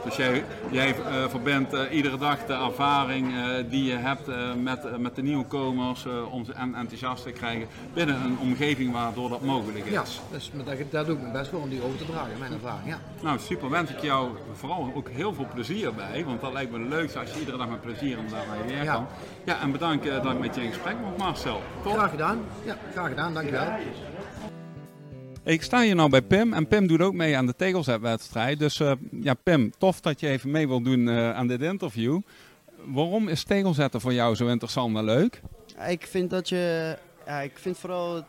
Dus 0.07 0.15
jij, 0.15 0.43
jij 0.71 0.95
uh, 0.97 1.27
verbindt 1.27 1.73
uh, 1.73 1.81
iedere 1.91 2.17
dag 2.17 2.45
de 2.45 2.53
ervaring 2.53 3.33
uh, 3.33 3.43
die 3.69 3.83
je 3.83 3.95
hebt 3.95 4.27
met, 4.61 4.99
met 4.99 5.15
de 5.15 5.21
nieuwkomers 5.21 6.05
om 6.31 6.45
ze 6.45 6.53
enthousiast 6.53 7.23
te 7.23 7.31
krijgen 7.31 7.67
binnen 7.93 8.15
een 8.21 8.37
omgeving 8.41 8.93
waardoor 8.93 9.29
dat 9.29 9.41
mogelijk 9.41 9.85
is. 9.85 9.91
Ja, 9.91 10.03
dus 10.31 10.51
daar, 10.89 11.05
doe 11.05 11.15
ik 11.15 11.21
mijn 11.21 11.33
best 11.33 11.49
voor 11.49 11.61
om 11.61 11.69
die 11.69 11.83
over 11.83 11.97
te 11.97 12.05
dragen, 12.05 12.39
mijn 12.39 12.53
ervaring. 12.53 12.87
Ja. 12.87 12.99
Nou 13.21 13.39
super, 13.39 13.69
wens 13.69 13.89
ik 13.89 14.01
jou 14.01 14.29
vooral 14.53 14.91
ook 14.95 15.09
heel 15.09 15.33
veel 15.33 15.47
plezier 15.53 15.93
bij, 15.93 16.25
want 16.25 16.41
dat 16.41 16.53
lijkt 16.53 16.71
me 16.71 16.79
leuk 16.79 17.15
als 17.15 17.31
je 17.33 17.39
iedere 17.39 17.57
dag 17.57 17.69
met 17.69 17.81
plezier 17.81 18.17
om 18.17 18.29
daar 18.29 18.45
naar 18.47 18.67
je 18.67 18.73
werk 18.73 18.87
kan. 18.87 19.07
Ja, 19.43 19.61
en 19.61 19.71
bedankt 19.71 20.05
dat 20.05 20.33
ik 20.33 20.39
met 20.39 20.55
je 20.55 20.61
in 20.61 20.71
gesprek 20.71 20.95
mocht 21.01 21.17
Marcel. 21.17 21.61
Top. 21.83 21.93
Graag 21.93 22.09
gedaan, 22.09 22.39
ja, 22.63 22.77
graag 22.91 23.07
gedaan, 23.07 23.33
dankjewel. 23.33 23.67
Ik 25.47 25.63
sta 25.63 25.81
hier 25.81 25.95
nou 25.95 26.09
bij 26.09 26.21
Pim 26.21 26.53
en 26.53 26.67
Pim 26.67 26.87
doet 26.87 27.01
ook 27.01 27.13
mee 27.13 27.37
aan 27.37 27.45
de 27.45 27.55
tegelzetwedstrijd. 27.55 28.59
Dus 28.59 28.79
uh, 28.79 28.91
ja, 29.21 29.33
Pim, 29.33 29.71
tof 29.77 30.01
dat 30.01 30.19
je 30.19 30.27
even 30.27 30.51
mee 30.51 30.67
wilt 30.67 30.83
doen 30.85 31.07
uh, 31.07 31.33
aan 31.33 31.47
dit 31.47 31.61
interview. 31.61 32.21
Waarom 32.85 33.27
is 33.27 33.43
tegelzetten 33.43 34.01
voor 34.01 34.13
jou 34.13 34.35
zo 34.35 34.47
interessant 34.47 34.97
en 34.97 35.03
leuk? 35.03 35.41
ik 35.87 36.07
vind 36.07 36.29
dat 36.29 36.49
je, 36.49 36.97
ja, 37.25 37.39
ik 37.39 37.57
vind 37.57 37.77
vooral 37.77 38.15
het, 38.15 38.25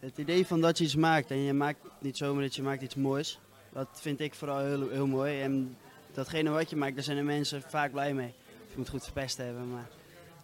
het, 0.00 0.18
idee 0.18 0.46
van 0.46 0.60
dat 0.60 0.78
je 0.78 0.84
iets 0.84 0.96
maakt 0.96 1.30
en 1.30 1.38
je 1.38 1.52
maakt 1.52 1.78
niet 1.98 2.16
zomaar 2.16 2.42
dat 2.42 2.54
je 2.54 2.62
maakt 2.62 2.82
iets 2.82 2.94
moois. 2.94 3.38
Dat 3.72 3.88
vind 3.92 4.20
ik 4.20 4.34
vooral 4.34 4.58
heel, 4.58 4.90
heel 4.90 5.06
mooi. 5.06 5.40
En 5.40 5.76
datgene 6.14 6.50
wat 6.50 6.70
je 6.70 6.76
maakt, 6.76 6.94
daar 6.94 7.04
zijn 7.04 7.16
de 7.16 7.22
mensen 7.22 7.62
vaak 7.62 7.92
blij 7.92 8.14
mee. 8.14 8.32
Je 8.68 8.74
moet 8.76 8.88
goed 8.88 9.04
verpest 9.04 9.36
hebben, 9.36 9.70
maar 9.70 9.88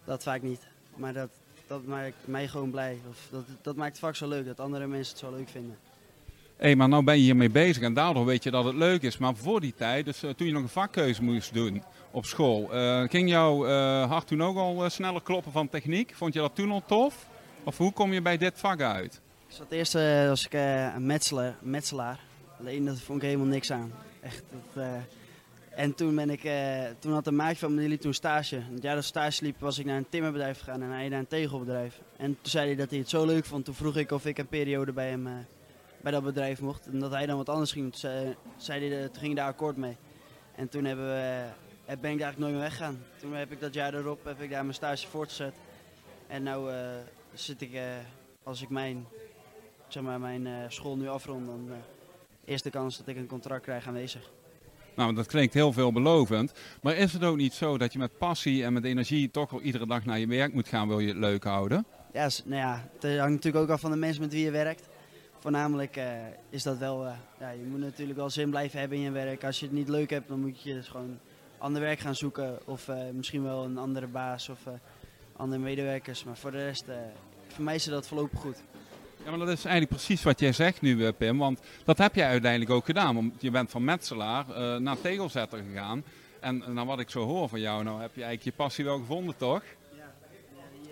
dat 0.03 0.23
vaak 0.23 0.41
niet. 0.41 0.67
Maar 0.95 1.13
dat, 1.13 1.29
dat 1.67 1.85
maakt 1.85 2.15
mij 2.25 2.47
gewoon 2.47 2.71
blij. 2.71 2.97
Of 3.09 3.27
dat, 3.31 3.43
dat 3.61 3.75
maakt 3.75 3.91
het 3.91 3.99
vak 3.99 4.15
zo 4.15 4.27
leuk, 4.27 4.45
dat 4.45 4.59
andere 4.59 4.87
mensen 4.87 5.11
het 5.11 5.23
zo 5.23 5.31
leuk 5.31 5.49
vinden 5.49 5.77
hey, 6.63 6.75
maar 6.75 6.89
nou 6.89 7.03
ben 7.03 7.15
je 7.15 7.21
hiermee 7.21 7.49
bezig 7.49 7.83
en 7.83 7.93
daardoor 7.93 8.25
weet 8.25 8.43
je 8.43 8.51
dat 8.51 8.65
het 8.65 8.75
leuk 8.75 9.01
is. 9.01 9.17
Maar 9.17 9.35
voor 9.35 9.61
die 9.61 9.73
tijd, 9.77 10.05
dus 10.05 10.23
uh, 10.23 10.29
toen 10.29 10.47
je 10.47 10.53
nog 10.53 10.61
een 10.61 10.69
vakkeuze 10.69 11.23
moest 11.23 11.53
doen 11.53 11.83
op 12.11 12.25
school, 12.25 12.69
uh, 12.73 13.03
ging 13.09 13.29
jouw 13.29 13.67
uh, 13.67 14.09
hart 14.09 14.27
toen 14.27 14.43
ook 14.43 14.57
al 14.57 14.89
sneller 14.89 15.21
kloppen 15.21 15.51
van 15.51 15.69
techniek? 15.69 16.13
Vond 16.15 16.33
je 16.33 16.39
dat 16.39 16.55
toen 16.55 16.71
al 16.71 16.83
tof? 16.85 17.27
Of 17.63 17.77
hoe 17.77 17.93
kom 17.93 18.13
je 18.13 18.21
bij 18.21 18.37
dit 18.37 18.53
vak 18.55 18.81
uit? 18.81 19.21
Ik 19.47 19.55
zat 19.55 19.71
eerst 19.71 19.95
als 20.29 20.45
ik 20.45 20.53
een 20.53 21.05
metselaar, 21.05 21.55
metselaar. 21.61 22.19
Alleen 22.59 22.85
dat 22.85 22.99
vond 22.99 23.21
ik 23.21 23.27
helemaal 23.27 23.47
niks 23.47 23.71
aan. 23.71 23.91
Echt, 24.21 24.43
dat, 24.73 24.83
en 25.69 25.95
toen, 25.95 26.15
ben 26.15 26.29
ik, 26.29 26.49
toen 26.99 27.13
had 27.13 27.27
een 27.27 27.35
maatje 27.35 27.57
van 27.57 27.97
toen 27.97 28.13
stage. 28.13 28.61
Het 28.73 28.83
jaar 28.83 28.95
dat 28.95 29.03
stage 29.03 29.43
liep 29.43 29.59
was 29.59 29.79
ik 29.79 29.85
naar 29.85 29.97
een 29.97 30.09
timmerbedrijf 30.09 30.59
gegaan 30.59 30.81
en 30.81 30.89
hij 30.89 31.09
naar 31.09 31.19
een 31.19 31.27
tegelbedrijf. 31.27 31.99
En 32.17 32.37
toen 32.41 32.51
zei 32.51 32.65
hij 32.65 32.75
dat 32.75 32.89
hij 32.89 32.99
het 32.99 33.09
zo 33.09 33.25
leuk 33.25 33.45
vond. 33.45 33.65
Toen 33.65 33.73
vroeg 33.73 33.97
ik 33.97 34.11
of 34.11 34.25
ik 34.25 34.37
een 34.37 34.47
periode 34.47 34.91
bij 34.91 35.09
hem 35.09 35.27
bij 36.03 36.11
dat 36.11 36.23
bedrijf 36.23 36.61
mocht. 36.61 36.87
En 36.87 36.99
dat 36.99 37.11
hij 37.11 37.25
dan 37.25 37.37
wat 37.37 37.49
anders 37.49 37.71
ging 37.71 37.83
doen, 37.83 37.99
zei, 37.99 38.35
zei 38.57 39.09
toen 39.09 39.19
ging 39.19 39.35
daar 39.35 39.47
akkoord 39.47 39.77
mee. 39.77 39.97
En 40.55 40.69
toen 40.69 40.85
hebben 40.85 41.05
we, 41.05 41.45
eh, 41.85 41.97
ben 41.99 42.11
ik 42.11 42.19
daar 42.19 42.27
eigenlijk 42.27 42.37
nooit 42.37 42.51
meer 42.51 42.61
weggegaan. 42.61 43.03
Toen 43.19 43.33
heb 43.33 43.51
ik 43.51 43.59
dat 43.59 43.73
jaar 43.73 43.93
erop 43.93 44.25
heb 44.25 44.41
ik 44.41 44.49
daar 44.49 44.61
mijn 44.61 44.73
stage 44.73 45.07
voortgezet. 45.07 45.55
En 46.27 46.43
nu 46.43 46.49
uh, 46.49 46.75
zit 47.33 47.61
ik, 47.61 47.73
uh, 47.73 47.81
als 48.43 48.61
ik 48.61 48.69
mijn, 48.69 49.05
zeg 49.87 50.03
maar, 50.03 50.19
mijn 50.19 50.45
uh, 50.45 50.57
school 50.67 50.97
nu 50.97 51.07
afrond, 51.07 51.45
dan 51.45 51.69
eerste 52.45 52.69
kans 52.69 52.97
dat 52.97 53.07
ik 53.07 53.17
een 53.17 53.27
contract 53.27 53.63
krijg 53.63 53.87
aanwezig. 53.87 54.31
Nou, 54.95 55.13
dat 55.13 55.27
klinkt 55.27 55.53
heel 55.53 55.73
veelbelovend. 55.73 56.53
Maar 56.81 56.95
is 56.95 57.13
het 57.13 57.23
ook 57.23 57.37
niet 57.37 57.53
zo 57.53 57.77
dat 57.77 57.93
je 57.93 57.99
met 57.99 58.17
passie 58.17 58.63
en 58.63 58.73
met 58.73 58.83
energie 58.83 59.31
toch 59.31 59.49
wel 59.51 59.61
iedere 59.61 59.87
dag 59.87 60.05
naar 60.05 60.19
je 60.19 60.27
werk 60.27 60.53
moet 60.53 60.67
gaan, 60.67 60.87
wil 60.87 60.99
je 60.99 61.07
het 61.07 61.17
leuk 61.17 61.43
houden? 61.43 61.85
Ja, 62.13 62.29
nou 62.45 62.61
ja, 62.61 62.89
het 62.99 63.17
hangt 63.17 63.33
natuurlijk 63.33 63.63
ook 63.63 63.69
af 63.69 63.81
van 63.81 63.91
de 63.91 63.97
mensen 63.97 64.21
met 64.21 64.33
wie 64.33 64.43
je 64.43 64.51
werkt 64.51 64.91
voornamelijk 65.43 65.97
uh, 65.97 66.05
is 66.49 66.63
dat 66.63 66.77
wel, 66.77 67.05
uh, 67.05 67.11
ja, 67.39 67.49
je 67.49 67.63
moet 67.63 67.79
natuurlijk 67.79 68.17
wel 68.17 68.29
zin 68.29 68.49
blijven 68.49 68.79
hebben 68.79 68.97
in 68.97 69.03
je 69.03 69.11
werk. 69.11 69.43
Als 69.43 69.59
je 69.59 69.65
het 69.65 69.75
niet 69.75 69.89
leuk 69.89 70.09
hebt, 70.09 70.27
dan 70.27 70.39
moet 70.39 70.61
je 70.61 70.73
dus 70.73 70.87
gewoon 70.87 71.19
ander 71.57 71.81
werk 71.81 71.99
gaan 71.99 72.15
zoeken. 72.15 72.59
Of 72.65 72.87
uh, 72.87 72.95
misschien 73.13 73.43
wel 73.43 73.63
een 73.63 73.77
andere 73.77 74.07
baas 74.07 74.49
of 74.49 74.59
andere 75.35 75.61
medewerkers. 75.61 76.23
Maar 76.23 76.37
voor 76.37 76.51
de 76.51 76.63
rest, 76.63 76.85
voor 77.47 77.63
mij 77.63 77.75
is 77.75 77.83
dat 77.83 78.07
voorlopig 78.07 78.39
goed. 78.39 78.63
Ja, 79.23 79.29
maar 79.29 79.39
dat 79.39 79.47
is 79.47 79.65
eigenlijk 79.65 79.95
precies 79.95 80.23
wat 80.23 80.39
jij 80.39 80.51
zegt 80.51 80.81
nu, 80.81 81.11
Pim. 81.11 81.37
Want 81.37 81.59
dat 81.83 81.97
heb 81.97 82.15
jij 82.15 82.27
uiteindelijk 82.27 82.71
ook 82.71 82.85
gedaan. 82.85 83.15
Want 83.15 83.41
je 83.41 83.51
bent 83.51 83.69
van 83.69 83.83
metselaar 83.83 84.45
naar 84.81 85.01
tegelzetter 85.01 85.63
gegaan. 85.69 86.03
En 86.39 86.63
naar 86.67 86.85
wat 86.85 86.99
ik 86.99 87.09
zo 87.09 87.25
hoor 87.25 87.49
van 87.49 87.59
jou, 87.59 87.83
nou 87.83 88.01
heb 88.01 88.15
je 88.15 88.23
eigenlijk 88.23 88.57
je 88.57 88.63
passie 88.63 88.85
wel 88.85 88.97
gevonden, 88.97 89.37
toch? 89.37 89.63
Ja, 89.97 90.13
die 90.71 90.91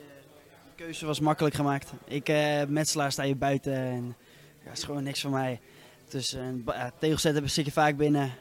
keuze 0.76 1.06
was 1.06 1.20
makkelijk 1.20 1.56
gemaakt. 1.56 1.94
Ik, 2.06 2.28
metselaar 2.68 3.12
sta 3.12 3.24
je 3.24 3.36
buiten 3.36 3.74
en 3.74 4.16
ja, 4.66 4.72
is 4.72 4.84
gewoon 4.84 5.04
niks 5.04 5.22
voor 5.22 5.32
mij. 5.32 5.60
Dus 6.10 6.36
uh, 6.36 6.42
ja, 6.66 6.92
tegelzetten 7.00 7.50
zit 7.50 7.66
je 7.66 7.72
vaak 7.72 7.98
binnen. 7.98 8.32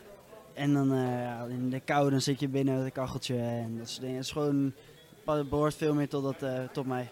En 0.55 0.73
dan 0.73 0.95
uh, 0.95 1.41
in 1.49 1.71
de 1.71 1.81
kou 1.81 2.11
dan 2.11 2.21
zit 2.21 2.41
je 2.41 2.49
binnen 2.49 2.77
met 2.77 2.85
een 2.85 2.93
kacheltje 2.93 3.37
en 3.37 3.79
dat 3.79 3.89
soort 3.89 4.00
dingen. 4.00 4.17
Het 4.17 4.25
is 4.25 4.33
gewoon, 4.33 4.73
behoort 5.25 5.75
veel 5.75 5.95
meer 5.95 6.09
tot, 6.09 6.23
dat, 6.23 6.43
uh, 6.43 6.59
tot 6.73 6.87
mij. 6.87 7.09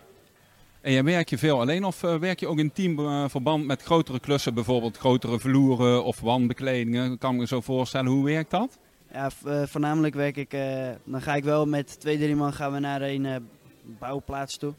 En 0.81 0.93
jij 0.93 1.05
werk 1.05 1.29
je 1.29 1.39
veel 1.39 1.61
alleen 1.61 1.85
of 1.85 2.01
werk 2.01 2.41
je 2.41 2.47
ook 2.47 2.59
in 2.59 2.73
teamverband 2.73 3.67
met 3.67 3.83
grotere 3.83 4.21
klussen, 4.21 4.55
bijvoorbeeld 4.55 4.97
grotere 4.97 5.39
vloeren 5.39 6.05
of 6.05 6.21
wandbekledingen? 6.21 7.19
Kan 7.19 7.35
ik 7.35 7.41
me 7.41 7.47
zo 7.47 7.61
voorstellen, 7.61 8.11
hoe 8.11 8.25
werkt 8.25 8.51
dat? 8.51 8.79
Ja, 9.13 9.31
voornamelijk 9.67 10.15
werk 10.15 10.37
ik, 10.37 10.51
dan 11.05 11.23
ga 11.23 11.35
ik 11.35 11.45
wel 11.45 11.67
met 11.67 12.01
twee, 12.01 12.19
drie 12.19 12.37
man 12.37 12.53
gaan 12.53 12.73
we 12.73 12.79
naar 12.79 13.03
een 13.03 13.49
bouwplaats 13.99 14.57
toe. 14.57 14.75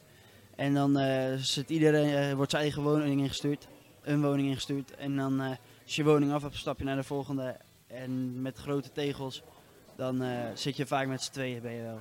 En 0.55 0.73
dan 0.73 0.99
zit 1.37 1.69
iedereen, 1.69 2.35
wordt 2.35 2.51
zijn 2.51 2.63
eigen 2.63 2.83
woning 2.83 3.21
ingestuurd, 3.21 3.67
een 4.09 4.21
woning 4.21 4.47
ingestuurd. 4.47 4.95
En 4.95 5.15
dan 5.15 5.39
als 5.83 5.95
je 5.95 6.03
woning 6.03 6.31
af 6.31 6.41
hebt, 6.41 6.55
stap 6.55 6.79
je 6.79 6.85
naar 6.85 6.95
de 6.95 7.03
volgende. 7.03 7.57
En 7.87 8.41
met 8.41 8.57
grote 8.57 8.91
tegels, 8.91 9.43
dan 9.95 10.23
zit 10.53 10.75
je 10.75 10.85
vaak 10.85 11.07
met 11.07 11.21
z'n 11.21 11.31
tweeën 11.31 11.61
ben 11.61 11.71
je 11.71 11.81
wel. 11.81 11.99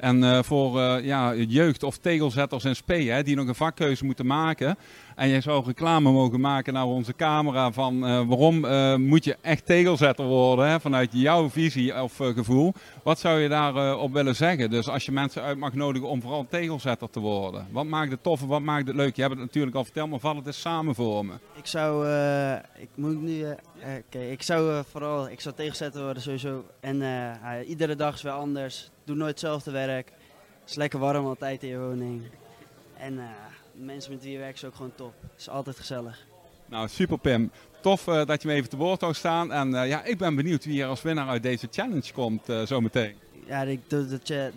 En 0.00 0.22
uh, 0.22 0.42
voor 0.42 0.78
uh, 0.78 1.04
ja, 1.04 1.34
jeugd 1.34 1.82
of 1.82 1.98
tegelzetters 1.98 2.64
en 2.64 2.76
spee, 2.76 3.22
die 3.22 3.36
nog 3.36 3.48
een 3.48 3.54
vakkeuze 3.54 4.04
moeten 4.04 4.26
maken. 4.26 4.76
En 5.16 5.28
jij 5.28 5.40
zou 5.40 5.64
reclame 5.64 6.12
mogen 6.12 6.40
maken 6.40 6.72
naar 6.72 6.84
onze 6.84 7.14
camera 7.14 7.72
van 7.72 7.94
uh, 7.94 8.20
waarom 8.28 8.60
moet 9.08 9.24
je 9.24 9.36
echt 9.40 9.66
tegelzetter 9.66 10.24
worden 10.24 10.68
hè, 10.68 10.80
vanuit 10.80 11.08
jouw 11.12 11.50
visie 11.50 12.02
of 12.02 12.16
gevoel. 12.16 12.74
Wat 13.02 13.18
zou 13.18 13.40
je 13.40 13.48
daarop 13.48 14.00
op 14.00 14.12
willen 14.12 14.36
zeggen? 14.36 14.70
Dus 14.70 14.88
als 14.88 15.04
je 15.04 15.12
mensen 15.12 15.42
uit 15.42 15.58
mag 15.58 15.72
nodigen 15.72 16.08
om 16.08 16.22
vooral 16.22 16.46
tegelzetter 16.48 17.10
te 17.10 17.20
worden. 17.20 17.66
Wat 17.70 17.84
maakt 17.84 18.10
het 18.10 18.22
tof 18.22 18.40
en 18.40 18.46
wat 18.46 18.62
maakt 18.62 18.86
het 18.86 18.96
leuk? 18.96 19.16
Je 19.16 19.22
hebt 19.22 19.34
het 19.34 19.44
natuurlijk 19.44 19.76
al 19.76 19.84
verteld, 19.84 20.10
maar 20.10 20.18
vat 20.18 20.36
het 20.36 20.46
eens 20.46 20.60
samen 20.60 20.94
voor 20.94 21.24
me. 21.24 21.32
Ik 21.56 21.66
zou, 21.66 22.08
ik 22.78 22.88
moet 22.94 23.22
nu, 23.22 23.44
okay, 24.08 24.30
ik 24.30 24.42
zou 24.42 24.84
vooral, 24.90 25.28
ik 25.28 25.40
zou 25.40 25.54
tegelzetter 25.54 26.02
worden 26.02 26.22
sowieso. 26.22 26.64
En 26.80 27.02
iedere 27.66 27.96
dag 27.96 28.14
is 28.14 28.22
weer 28.22 28.32
anders 28.32 28.90
doe 29.10 29.18
nooit 29.18 29.40
hetzelfde 29.40 29.70
werk. 29.70 30.12
Het 30.60 30.70
is 30.70 30.74
lekker 30.74 30.98
warm 30.98 31.26
altijd 31.26 31.62
in 31.62 31.68
je 31.68 31.78
woning. 31.78 32.22
En 32.96 33.14
uh, 33.14 33.24
mensen 33.72 34.12
met 34.12 34.22
wie 34.22 34.32
je 34.32 34.38
werkt 34.38 34.56
is 34.56 34.64
ook 34.64 34.74
gewoon 34.74 34.92
top. 34.94 35.14
Het 35.20 35.40
is 35.40 35.48
altijd 35.48 35.76
gezellig. 35.76 36.26
Nou, 36.66 36.88
super 36.88 37.18
Pim. 37.18 37.50
Tof 37.80 38.06
uh, 38.06 38.24
dat 38.26 38.42
je 38.42 38.48
me 38.48 38.54
even 38.54 38.70
te 38.70 38.76
woord 38.76 39.00
zou 39.00 39.14
staan. 39.14 39.52
En 39.52 39.70
uh, 39.70 39.88
ja, 39.88 40.04
ik 40.04 40.18
ben 40.18 40.34
benieuwd 40.34 40.64
wie 40.64 40.82
er 40.82 40.88
als 40.88 41.02
winnaar 41.02 41.28
uit 41.28 41.42
deze 41.42 41.68
challenge 41.70 42.12
komt 42.12 42.46
zometeen. 42.64 43.14
Ja, 43.46 43.64
de, 43.64 43.78
de, 43.88 44.18
de, 44.18 44.52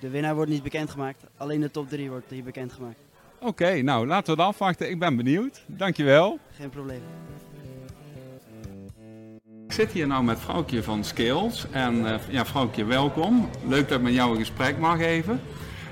de, 0.00 0.08
winnaar 0.10 0.34
wordt 0.34 0.50
niet 0.50 0.62
bekendgemaakt. 0.62 1.24
Alleen 1.36 1.60
de 1.60 1.70
top 1.70 1.88
3 1.88 2.10
wordt 2.10 2.30
hier 2.30 2.44
bekendgemaakt. 2.44 2.98
Oké, 3.40 3.82
nou 3.82 4.06
laten 4.06 4.34
we 4.34 4.40
het 4.40 4.50
afwachten. 4.50 4.90
Ik 4.90 4.98
ben 4.98 5.16
benieuwd. 5.16 5.64
Dankjewel. 5.66 6.38
Geen 6.56 6.70
probleem. 6.70 7.02
Ik 9.72 9.78
zit 9.78 9.92
hier 9.92 10.06
nou 10.06 10.24
met 10.24 10.38
vrouwtje 10.40 10.82
van 10.82 11.04
Skills. 11.04 11.66
En 11.70 11.96
uh, 11.98 12.14
ja, 12.28 12.46
vrouwtje, 12.46 12.84
welkom. 12.84 13.48
Leuk 13.68 13.88
dat 13.88 13.98
ik 13.98 14.04
met 14.04 14.14
jou 14.14 14.30
een 14.30 14.38
gesprek 14.38 14.78
mag 14.78 15.00
even. 15.00 15.40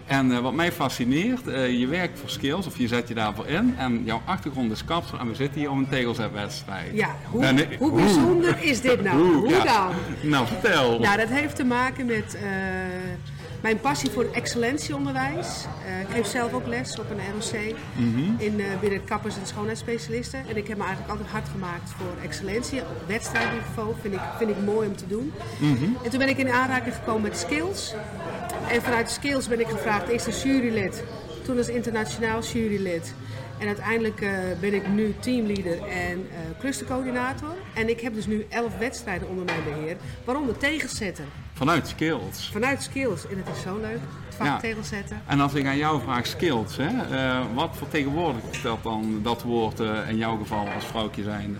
En 0.06 0.30
uh, 0.30 0.38
wat 0.38 0.52
mij 0.52 0.72
fascineert, 0.72 1.46
uh, 1.46 1.78
je 1.78 1.87
werkt 1.87 2.18
voor 2.18 2.30
Skills, 2.30 2.66
of 2.66 2.78
je 2.78 2.88
zet 2.88 3.08
je 3.08 3.14
daarvoor 3.14 3.46
in. 3.46 3.75
En 3.78 4.02
jouw 4.04 4.22
achtergrond 4.25 4.72
is 4.72 4.84
kapsel 4.84 5.18
en 5.18 5.28
we 5.28 5.34
zitten 5.34 5.60
hier 5.60 5.70
om 5.70 5.78
een 5.78 5.88
tegelzetwedstrijd. 5.88 6.94
Ja, 6.94 7.16
hoe, 7.30 7.52
nee, 7.52 7.68
hoe 7.78 7.92
bijzonder 7.92 8.62
is 8.62 8.80
dit 8.80 9.02
nou? 9.02 9.18
Hoe, 9.18 9.34
hoe 9.34 9.64
dan? 9.64 9.90
Nou, 10.30 10.46
vertel. 10.46 10.99
Nou, 10.99 11.16
dat 11.16 11.28
heeft 11.28 11.56
te 11.56 11.64
maken 11.64 12.06
met 12.06 12.38
mijn 13.61 13.81
passie 13.81 14.11
voor 14.11 14.26
excellentie-onderwijs. 14.33 15.64
Uh, 15.87 16.00
ik 16.00 16.07
geef 16.11 16.26
zelf 16.26 16.52
ook 16.52 16.67
les 16.67 16.99
op 16.99 17.11
een 17.11 17.17
ROC 17.17 17.75
mm 17.97 18.35
in, 18.38 18.61
uh, 18.61 18.67
binnen 18.81 19.05
kappers- 19.05 19.37
en 19.37 19.47
schoonheidsspecialisten. 19.47 20.45
En 20.49 20.57
ik 20.57 20.69
heb 20.69 20.76
me 20.76 20.85
eigenlijk 20.85 21.12
altijd 21.12 21.31
hard 21.31 21.49
gemaakt 21.49 21.90
voor 21.90 22.14
excellentie. 22.23 22.81
Op 22.81 23.02
wedstrijdniveau 23.07 23.95
vind 24.00 24.14
ik, 24.14 24.21
vind 24.38 24.50
ik 24.50 24.57
mooi 24.64 24.88
om 24.88 24.97
te 24.97 25.07
doen. 25.07 25.33
Mhm. 25.59 25.85
En 26.05 26.11
toen 26.11 26.19
ben 26.19 26.29
ik 26.29 26.38
in 26.38 26.50
aanraking 26.50 26.95
gekomen 26.95 27.23
met 27.23 27.38
skills. 27.38 27.95
En 28.71 28.83
vanuit 28.83 29.11
skills 29.11 29.49
ben 29.49 29.61
ik 29.61 29.69
gevraagd 29.69 30.09
eerst 30.09 30.26
als 30.26 30.43
jurylid, 30.43 31.02
toen 31.45 31.57
als 31.57 31.69
internationaal 31.69 32.43
jurylid. 32.43 33.14
En 33.61 33.67
uiteindelijk 33.67 34.21
uh, 34.21 34.31
ben 34.61 34.75
ik 34.75 34.88
nu 34.88 35.14
teamleader 35.21 35.83
en 35.88 36.19
uh, 36.19 36.59
clustercoördinator. 36.59 37.55
En 37.75 37.88
ik 37.88 38.00
heb 38.00 38.14
dus 38.14 38.26
nu 38.26 38.47
elf 38.49 38.79
wedstrijden 38.79 39.29
onder 39.29 39.45
mijn 39.45 39.64
beheer, 39.64 39.97
waaronder 40.25 40.57
tegenzetten. 40.57 41.25
Vanuit 41.52 41.88
skills? 41.88 42.50
Vanuit 42.52 42.83
skills. 42.83 43.26
En 43.26 43.37
het 43.37 43.57
is 43.57 43.62
zo 43.62 43.81
leuk, 43.81 44.00
het 44.26 44.35
vak 44.35 44.47
ja. 44.47 44.59
tegenzetten. 44.59 45.23
En 45.26 45.40
als 45.40 45.55
ik 45.55 45.67
aan 45.67 45.76
jou 45.76 46.00
vraag 46.02 46.26
skills, 46.26 46.76
hè, 46.76 46.88
uh, 46.88 47.40
wat 47.55 47.71
vertegenwoordigt 47.76 48.45
stelt 48.50 48.83
dan 48.83 49.21
dat 49.23 49.43
woord 49.43 49.81
in 50.09 50.17
jouw 50.17 50.37
geval 50.37 50.69
als 50.69 50.85
vrouwtje 50.85 51.23
zijnde? 51.23 51.59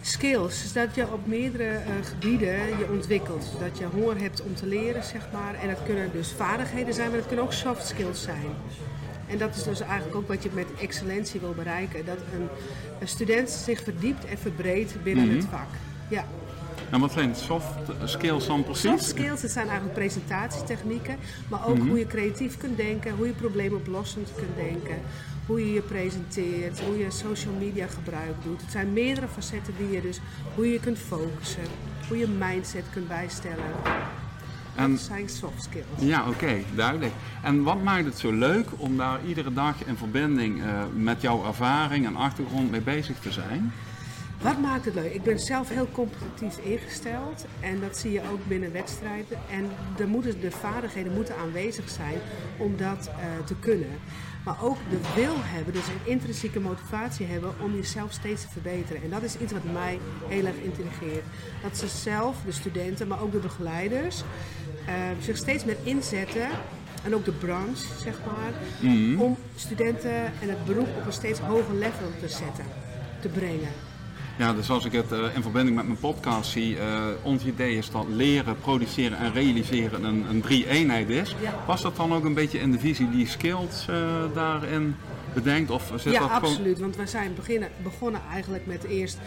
Skills 0.00 0.64
is 0.64 0.72
dat 0.72 0.94
je 0.94 1.12
op 1.12 1.26
meerdere 1.26 1.80
gebieden 2.02 2.78
je 2.78 2.88
ontwikkelt. 2.90 3.52
Dat 3.60 3.78
je 3.78 3.84
honger 3.84 4.18
hebt 4.18 4.42
om 4.42 4.54
te 4.54 4.66
leren, 4.66 5.04
zeg 5.04 5.28
maar. 5.32 5.54
En 5.54 5.68
dat 5.68 5.82
kunnen 5.84 6.12
dus 6.12 6.32
vaardigheden 6.36 6.94
zijn, 6.94 7.08
maar 7.08 7.18
dat 7.18 7.26
kunnen 7.26 7.44
ook 7.44 7.52
soft 7.52 7.86
skills 7.86 8.22
zijn. 8.22 8.46
En 9.32 9.38
dat 9.38 9.56
is 9.56 9.62
dus 9.62 9.80
eigenlijk 9.80 10.16
ook 10.16 10.28
wat 10.28 10.42
je 10.42 10.50
met 10.54 10.66
excellentie 10.80 11.40
wil 11.40 11.54
bereiken. 11.54 12.04
Dat 12.04 12.18
een, 12.34 12.48
een 13.00 13.08
student 13.08 13.50
zich 13.50 13.82
verdiept 13.82 14.24
en 14.24 14.38
verbreedt 14.38 15.02
binnen 15.02 15.28
het 15.28 15.38
mhm. 15.38 15.50
vak. 15.50 15.68
Ja. 16.08 16.24
Nou, 16.90 17.02
wat 17.02 17.12
zijn 17.12 17.34
soft 17.34 17.66
skills 18.04 18.46
dan 18.46 18.64
precies? 18.64 18.90
Soft 18.90 19.04
skills, 19.04 19.40
dat 19.40 19.50
zijn 19.50 19.68
eigenlijk 19.68 19.98
presentatietechnieken. 19.98 21.16
Maar 21.48 21.66
ook 21.66 21.78
mhm. 21.78 21.88
hoe 21.88 21.98
je 21.98 22.06
creatief 22.06 22.56
kunt 22.56 22.76
denken, 22.76 23.14
hoe 23.16 23.26
je 23.26 23.32
probleemoplossend 23.32 24.28
kunt 24.36 24.56
denken. 24.56 24.96
Hoe 25.46 25.66
je 25.66 25.72
je 25.72 25.80
presenteert, 25.80 26.80
hoe 26.80 26.98
je 26.98 27.10
social 27.10 27.54
media 27.58 27.86
gebruik 27.86 28.34
doet. 28.42 28.60
Het 28.60 28.70
zijn 28.70 28.92
meerdere 28.92 29.28
facetten 29.28 29.74
die 29.78 29.90
je 29.90 30.00
dus, 30.00 30.20
hoe 30.54 30.72
je 30.72 30.80
kunt 30.80 30.98
focussen, 30.98 31.62
hoe 32.08 32.18
je 32.18 32.28
mindset 32.28 32.84
kunt 32.92 33.08
bijstellen. 33.08 33.72
En, 34.74 34.90
dat 34.90 35.00
zijn 35.00 35.28
soft 35.28 35.62
skills. 35.62 35.84
Ja, 35.98 36.28
oké, 36.28 36.62
duidelijk. 36.74 37.12
En 37.42 37.62
wat 37.62 37.82
maakt 37.82 38.04
het 38.04 38.18
zo 38.18 38.32
leuk 38.32 38.66
om 38.76 38.96
daar 38.96 39.18
iedere 39.26 39.52
dag 39.52 39.84
in 39.84 39.96
verbinding 39.96 40.58
uh, 40.58 40.82
met 40.94 41.20
jouw 41.20 41.46
ervaring 41.46 42.06
en 42.06 42.16
achtergrond 42.16 42.70
mee 42.70 42.80
bezig 42.80 43.18
te 43.18 43.32
zijn? 43.32 43.72
Wat 44.42 44.60
maakt 44.60 44.84
het 44.84 44.94
leuk? 44.94 45.14
Ik 45.14 45.22
ben 45.22 45.38
zelf 45.38 45.68
heel 45.68 45.88
competitief 45.92 46.58
ingesteld 46.58 47.46
en 47.60 47.80
dat 47.80 47.98
zie 47.98 48.12
je 48.12 48.20
ook 48.32 48.46
binnen 48.46 48.72
wedstrijden. 48.72 49.38
En 49.50 49.70
de, 49.96 50.06
moeten, 50.06 50.40
de 50.40 50.50
vaardigheden 50.50 51.12
moeten 51.14 51.36
aanwezig 51.36 51.88
zijn 51.88 52.18
om 52.58 52.76
dat 52.76 53.08
uh, 53.08 53.46
te 53.46 53.54
kunnen. 53.54 53.98
Maar 54.44 54.62
ook 54.62 54.76
de 54.90 54.98
wil 55.14 55.34
hebben, 55.38 55.72
dus 55.72 55.86
een 55.86 56.10
intrinsieke 56.10 56.60
motivatie 56.60 57.26
hebben 57.26 57.54
om 57.60 57.74
jezelf 57.74 58.12
steeds 58.12 58.42
te 58.42 58.48
verbeteren. 58.48 59.02
En 59.02 59.10
dat 59.10 59.22
is 59.22 59.36
iets 59.36 59.52
wat 59.52 59.72
mij 59.72 59.98
heel 60.28 60.46
erg 60.46 60.56
intrigeert. 60.56 61.24
Dat 61.62 61.78
ze 61.78 61.88
zelf, 61.88 62.36
de 62.44 62.52
studenten, 62.52 63.08
maar 63.08 63.22
ook 63.22 63.32
de 63.32 63.38
begeleiders, 63.38 64.22
uh, 64.88 64.94
zich 65.20 65.36
steeds 65.36 65.64
meer 65.64 65.76
inzetten 65.82 66.48
en 67.04 67.14
ook 67.14 67.24
de 67.24 67.32
branche, 67.32 67.86
zeg 67.98 68.18
maar, 68.26 68.52
mhm. 68.80 69.20
om 69.20 69.36
studenten 69.54 70.24
en 70.24 70.48
het 70.48 70.64
beroep 70.64 70.96
op 70.96 71.06
een 71.06 71.12
steeds 71.12 71.38
hoger 71.38 71.74
level 71.74 72.10
te 72.20 72.28
zetten, 72.28 72.64
te 73.20 73.28
brengen. 73.28 73.91
Ja, 74.36 74.52
dus 74.52 74.70
als 74.70 74.84
ik 74.84 74.92
het 74.92 75.12
uh, 75.12 75.18
in 75.34 75.42
verbinding 75.42 75.76
met 75.76 75.86
mijn 75.86 75.98
podcast 75.98 76.50
zie, 76.50 76.76
uh, 76.76 76.82
ons 77.22 77.44
idee 77.44 77.76
is 77.76 77.90
dat 77.90 78.06
leren, 78.08 78.56
produceren 78.60 79.18
en 79.18 79.32
realiseren 79.32 80.04
een, 80.04 80.24
een 80.28 80.40
drie-eenheid 80.40 81.08
is. 81.08 81.36
Ja. 81.42 81.50
Past 81.66 81.82
dat 81.82 81.96
dan 81.96 82.14
ook 82.14 82.24
een 82.24 82.34
beetje 82.34 82.58
in 82.58 82.72
de 82.72 82.78
visie 82.78 83.10
die 83.10 83.26
Skills 83.26 83.86
uh, 83.90 83.96
daarin 84.34 84.96
bedenkt? 85.34 85.70
Of 85.70 85.92
zit 85.96 86.12
ja, 86.12 86.20
dat 86.20 86.30
absoluut. 86.30 86.78
Want 86.78 86.96
we 86.96 87.06
zijn 87.06 87.34
beginnen, 87.34 87.68
begonnen 87.82 88.20
eigenlijk 88.30 88.66
met 88.66 88.84
eerst 88.84 89.18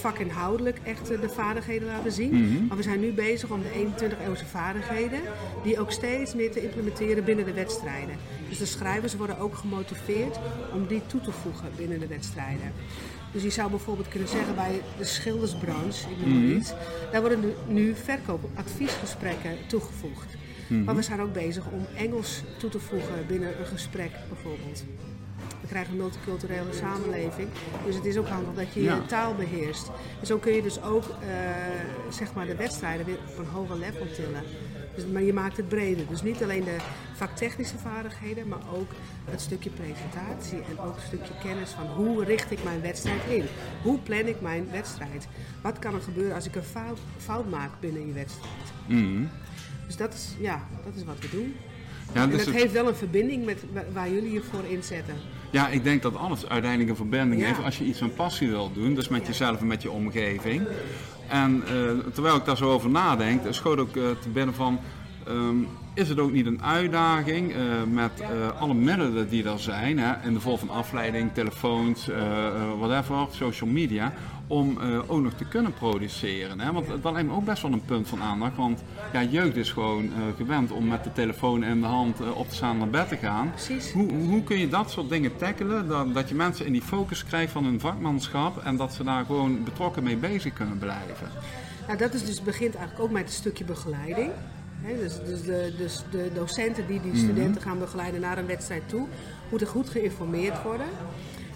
vakinhoudelijk 0.00 0.80
echt 0.82 1.06
de 1.06 1.28
vaardigheden 1.28 1.88
laten 1.88 2.12
zien. 2.12 2.30
Mhm. 2.30 2.66
Maar 2.66 2.76
we 2.76 2.82
zijn 2.82 3.00
nu 3.00 3.12
bezig 3.12 3.50
om 3.50 3.62
de 3.62 3.72
21 3.72 4.18
eeuwse 4.26 4.46
vaardigheden, 4.46 5.20
die 5.62 5.80
ook 5.80 5.90
steeds 5.90 6.34
meer 6.34 6.52
te 6.52 6.62
implementeren 6.62 7.24
binnen 7.24 7.44
de 7.44 7.52
wedstrijden. 7.52 8.16
Dus 8.48 8.58
de 8.58 8.66
schrijvers 8.66 9.16
worden 9.16 9.38
ook 9.38 9.54
gemotiveerd 9.54 10.38
om 10.72 10.86
die 10.86 11.02
toe 11.06 11.20
te 11.20 11.32
voegen 11.32 11.68
binnen 11.76 12.00
de 12.00 12.06
wedstrijden. 12.06 12.72
Dus 13.32 13.42
je 13.42 13.50
zou 13.50 13.70
bijvoorbeeld 13.70 14.08
kunnen 14.08 14.28
zeggen 14.28 14.54
bij 14.54 14.82
de 14.98 15.04
schildersbranche, 15.04 16.10
ik 16.10 16.26
noem 16.26 16.28
mm 16.28 16.56
iets, 16.56 16.72
daar 17.12 17.20
worden 17.20 17.40
nu, 17.40 17.52
nu 17.66 17.94
verkoopadviesgesprekken 17.94 19.56
toegevoegd. 19.66 20.34
Mhm. 20.66 20.84
Maar 20.84 20.94
we 20.94 21.02
zijn 21.02 21.20
ook 21.20 21.32
bezig 21.32 21.64
om 21.70 21.86
Engels 21.96 22.42
toe 22.58 22.70
te 22.70 22.78
voegen 22.78 23.26
binnen 23.26 23.60
een 23.60 23.66
gesprek 23.66 24.10
bijvoorbeeld. 24.28 24.84
We 25.60 25.68
krijgen 25.68 25.92
een 25.92 25.98
multiculturele 25.98 26.72
samenleving, 26.72 27.48
dus 27.86 27.94
het 27.94 28.04
is 28.04 28.16
ook 28.16 28.28
handig 28.28 28.54
dat 28.54 28.74
je 28.74 28.82
je 28.82 29.06
taal 29.06 29.34
beheerst. 29.34 29.90
En 30.20 30.26
zo 30.26 30.38
kun 30.38 30.52
je 30.52 30.62
dus 30.62 30.82
ook 30.82 31.04
uh, 31.04 31.16
zeg 32.10 32.34
maar 32.34 32.46
de 32.46 32.56
wedstrijden 32.56 33.06
weer 33.06 33.18
op 33.28 33.38
een 33.38 33.50
hoger 33.52 33.76
level 33.76 34.06
tillen. 34.14 34.42
Dus, 34.94 35.06
maar 35.06 35.22
je 35.22 35.32
maakt 35.32 35.56
het 35.56 35.68
breder. 35.68 36.06
Dus 36.08 36.22
niet 36.22 36.42
alleen 36.42 36.64
de 36.64 36.76
vaktechnische 37.14 37.78
vaardigheden, 37.78 38.48
maar 38.48 38.62
ook 38.74 38.90
het 39.24 39.40
stukje 39.40 39.70
presentatie 39.70 40.58
en 40.58 40.78
ook 40.78 40.96
een 40.96 41.02
stukje 41.06 41.34
kennis 41.42 41.70
van 41.70 41.86
hoe 41.86 42.24
richt 42.24 42.50
ik 42.50 42.64
mijn 42.64 42.80
wedstrijd 42.80 43.22
in? 43.28 43.44
Hoe 43.82 43.98
plan 43.98 44.26
ik 44.26 44.40
mijn 44.40 44.68
wedstrijd? 44.70 45.26
Wat 45.62 45.78
kan 45.78 45.94
er 45.94 46.00
gebeuren 46.00 46.34
als 46.34 46.46
ik 46.46 46.54
een 46.54 46.62
fout, 46.62 46.98
fout 47.18 47.50
maak 47.50 47.70
binnen 47.80 48.06
je 48.06 48.12
wedstrijd? 48.12 48.72
Mhm. 48.86 49.24
Dus 49.86 49.96
dat 49.96 50.14
is, 50.14 50.34
ja, 50.38 50.66
dat 50.84 50.94
is 50.94 51.04
wat 51.04 51.18
we 51.20 51.28
doen. 51.30 51.54
Ja, 52.14 52.26
dus 52.26 52.40
en 52.40 52.46
het, 52.46 52.60
heeft 52.60 52.72
wel 52.72 52.88
een 52.88 52.94
verbinding 52.94 53.44
met 53.44 53.64
waar 53.92 54.10
jullie 54.10 54.32
je 54.32 54.42
voor 54.42 54.64
inzetten. 54.64 55.14
Ja, 55.52 55.68
ik 55.68 55.84
denk 55.84 56.02
dat 56.02 56.16
alles 56.16 56.48
uiteindelijk 56.48 56.90
een 56.90 56.96
verbinding 56.96 57.44
heeft 57.44 57.64
als 57.64 57.78
je 57.78 57.84
iets 57.84 57.98
van 57.98 58.14
passie 58.14 58.48
wil 58.48 58.72
doen. 58.72 58.94
Dus 58.94 59.08
met 59.08 59.26
jezelf 59.26 59.60
en 59.60 59.66
met 59.66 59.82
je 59.82 59.90
omgeving. 59.90 60.66
En 61.28 61.62
uh, 61.72 62.12
terwijl 62.12 62.36
ik 62.36 62.44
daar 62.44 62.56
zo 62.56 62.70
over 62.70 62.90
nadenk, 62.90 63.42
schoot 63.50 63.78
ook 63.78 63.96
uh, 63.96 64.04
te 64.20 64.28
binnen 64.28 64.54
van 64.54 64.80
Ehm, 65.26 65.56
is 65.94 66.08
het 66.08 66.18
ook 66.18 66.32
niet 66.32 66.46
een 66.46 66.62
uitdaging 66.62 67.54
uh, 67.54 67.58
met 67.90 68.10
uh, 68.20 68.60
alle 68.60 68.74
middelen 68.74 69.28
die 69.28 69.48
er 69.48 69.58
zijn, 69.58 69.98
hè, 69.98 70.26
in 70.26 70.32
de 70.32 70.40
vorm 70.40 70.58
van 70.58 70.70
afleiding, 70.70 71.32
telefoons, 71.32 72.08
uh, 72.08 72.16
whatever, 72.78 73.26
social 73.30 73.70
media, 73.70 74.12
om 74.46 74.78
ook 75.06 75.22
nog 75.22 75.32
te 75.32 75.44
kunnen 75.44 75.74
produceren? 75.74 76.60
Hè? 76.60 76.72
Want 76.72 76.86
dat 77.02 77.12
lijkt 77.12 77.28
me 77.28 77.34
ook 77.34 77.44
best 77.44 77.62
wel 77.62 77.72
een 77.72 77.84
punt 77.84 78.08
van 78.08 78.22
aandacht, 78.22 78.56
want 78.56 78.82
ja, 79.12 79.22
jeugd 79.22 79.56
is 79.56 79.70
gewoon 79.70 80.10
gewend 80.36 80.70
om 80.70 80.88
met 80.88 81.04
de 81.04 81.12
telefoon 81.12 81.64
in 81.64 81.80
de 81.80 81.86
hand 81.86 82.32
op 82.34 82.48
te 82.48 82.54
staan 82.54 82.78
naar 82.78 82.88
bed 82.88 83.08
te 83.08 83.16
gaan. 83.16 83.50
Precies. 83.50 83.92
Hoe, 83.92 84.12
hoe 84.12 84.42
kun 84.42 84.58
je 84.58 84.68
dat 84.68 84.90
soort 84.90 85.08
dingen 85.08 85.36
tackelen, 85.36 85.88
dat, 85.88 86.14
dat 86.14 86.28
je 86.28 86.34
mensen 86.34 86.66
in 86.66 86.72
die 86.72 86.82
focus 86.82 87.24
krijgt 87.24 87.52
van 87.52 87.64
hun 87.64 87.80
vakmanschap 87.80 88.64
en 88.64 88.76
dat 88.76 88.92
ze 88.92 89.04
daar 89.04 89.24
gewoon 89.24 89.64
betrokken 89.64 90.02
mee 90.02 90.16
bezig 90.16 90.52
kunnen 90.52 90.78
blijven? 90.78 91.28
Nou, 91.86 91.98
dat 91.98 92.14
is 92.14 92.24
dus, 92.24 92.42
begint 92.42 92.74
eigenlijk 92.74 93.04
ook 93.04 93.10
met 93.10 93.22
een 93.22 93.32
stukje 93.32 93.64
begeleiding 93.64 94.30
dus, 94.82 95.18
dus, 95.24 95.42
de, 95.42 95.72
dus 95.76 96.02
de 96.10 96.30
docenten 96.34 96.86
die 96.86 97.00
die 97.00 97.16
studenten 97.16 97.62
gaan 97.62 97.78
begeleiden 97.78 98.20
naar 98.20 98.38
een 98.38 98.46
wedstrijd 98.46 98.88
toe, 98.88 99.06
moeten 99.50 99.68
goed 99.68 99.88
geïnformeerd 99.88 100.62
worden. 100.62 100.86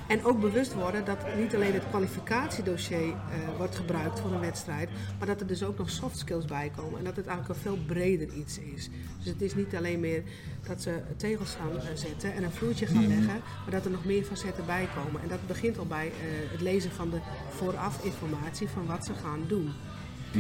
En 0.07 0.25
ook 0.25 0.41
bewust 0.41 0.75
worden 0.75 1.05
dat 1.05 1.19
niet 1.39 1.55
alleen 1.55 1.73
het 1.73 1.89
kwalificatiedossier 1.89 3.09
uh, 3.09 3.15
wordt 3.57 3.77
gebruikt 3.77 4.21
voor 4.21 4.33
een 4.33 4.41
wedstrijd, 4.41 4.89
maar 5.19 5.27
dat 5.27 5.41
er 5.41 5.47
dus 5.47 5.63
ook 5.63 5.79
nog 5.79 5.91
soft 5.91 6.19
skills 6.19 6.45
bij 6.45 6.71
komen. 6.77 6.99
En 6.99 7.05
dat 7.05 7.17
het 7.17 7.27
eigenlijk 7.27 7.59
een 7.59 7.65
veel 7.65 7.79
breder 7.87 8.29
iets 8.33 8.59
is. 8.59 8.91
Dus 9.19 9.27
het 9.27 9.43
is 9.43 9.55
niet 9.55 9.77
alleen 9.77 10.01
meer 10.01 10.23
dat 10.67 10.83
ze 10.83 11.01
tegels 11.17 11.57
gaan 11.61 11.81
eh, 11.81 11.87
zetten 11.95 12.35
en 12.35 12.43
een 12.43 12.53
vloertje 12.53 12.87
gaan 12.87 13.09
leggen, 13.09 13.41
maar 13.63 13.71
dat 13.71 13.85
er 13.85 13.91
nog 13.91 14.05
meer 14.05 14.25
facetten 14.25 14.67
bij 14.67 14.89
komen. 14.95 15.23
En 15.23 15.29
dat 15.29 15.47
begint 15.47 15.79
al 15.79 15.87
bij 15.87 16.07
uh, 16.07 16.13
het 16.51 16.61
lezen 16.61 16.91
van 16.91 17.11
de 17.11 17.19
vooraf 17.49 18.05
informatie 18.05 18.69
van 18.69 18.87
wat 18.87 19.05
ze 19.05 19.15
gaan 19.15 19.45
doen. 19.47 19.73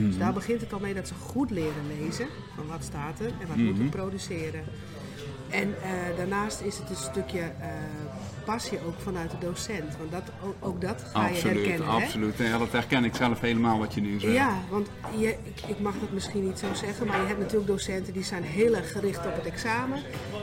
Dus 0.04 0.18
daar 0.18 0.32
begint 0.32 0.60
het 0.60 0.72
al 0.72 0.80
mee 0.80 0.94
dat 0.94 1.08
ze 1.08 1.14
goed 1.14 1.50
leren 1.50 1.86
lezen 1.98 2.26
van 2.54 2.66
wat 2.66 2.84
staat 2.84 3.20
er 3.20 3.32
en 3.40 3.48
wat 3.48 3.56
mm 3.56 3.64
moeten 3.64 3.88
produceren. 3.88 4.64
En 5.50 5.68
uh, 5.68 6.16
daarnaast 6.16 6.60
is 6.60 6.78
het 6.78 6.90
een 6.90 6.96
stukje 6.96 7.38
uh, 7.40 7.66
passie 8.44 8.78
ook 8.86 9.00
vanuit 9.00 9.30
de 9.30 9.36
docent. 9.38 9.96
Want 9.98 10.10
dat, 10.10 10.22
ook, 10.44 10.54
ook 10.60 10.80
dat 10.80 11.04
ga 11.12 11.26
absoluut, 11.26 11.64
je 11.64 11.68
herkennen. 11.68 11.94
Absoluut, 11.94 12.36
ja, 12.36 12.58
dat 12.58 12.72
herken 12.72 13.04
ik 13.04 13.14
zelf 13.14 13.40
helemaal 13.40 13.78
wat 13.78 13.94
je 13.94 14.00
nu 14.00 14.20
zegt. 14.20 14.34
Ja, 14.34 14.58
want 14.70 14.88
je, 15.16 15.28
ik, 15.28 15.60
ik, 15.66 15.80
mag 15.80 15.94
dat 16.00 16.10
misschien 16.10 16.44
niet 16.44 16.58
zo 16.58 16.66
zeggen, 16.74 17.06
maar 17.06 17.20
je 17.20 17.26
hebt 17.26 17.38
natuurlijk 17.38 17.66
docenten 17.66 18.12
die 18.12 18.24
zijn 18.24 18.42
heel 18.42 18.74
erg 18.74 18.92
gericht 18.92 19.26
op 19.26 19.34
het 19.34 19.46
examen. 19.46 20.02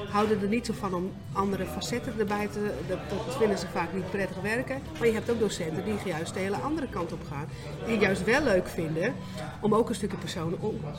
Houden 0.09 0.41
er 0.41 0.47
niet 0.47 0.65
zo 0.65 0.73
van 0.73 0.93
om 0.93 1.11
andere 1.31 1.65
facetten 1.65 2.13
erbij 2.19 2.47
te... 2.47 2.71
Dat, 2.87 2.99
dat 3.09 3.37
vinden 3.37 3.57
ze 3.57 3.67
vaak 3.73 3.93
niet 3.93 4.09
prettig 4.11 4.41
werken. 4.41 4.81
Maar 4.99 5.07
je 5.07 5.13
hebt 5.13 5.29
ook 5.29 5.39
docenten 5.39 5.85
die 5.85 5.95
juist 6.05 6.33
de 6.33 6.39
hele 6.39 6.57
andere 6.57 6.87
kant 6.87 7.13
op 7.13 7.21
gaan. 7.29 7.47
Die 7.85 7.93
het 7.93 8.01
juist 8.01 8.23
wel 8.23 8.43
leuk 8.43 8.67
vinden 8.67 9.13
om 9.61 9.75
ook 9.75 9.89
een 9.89 9.95
stukje 9.95 10.17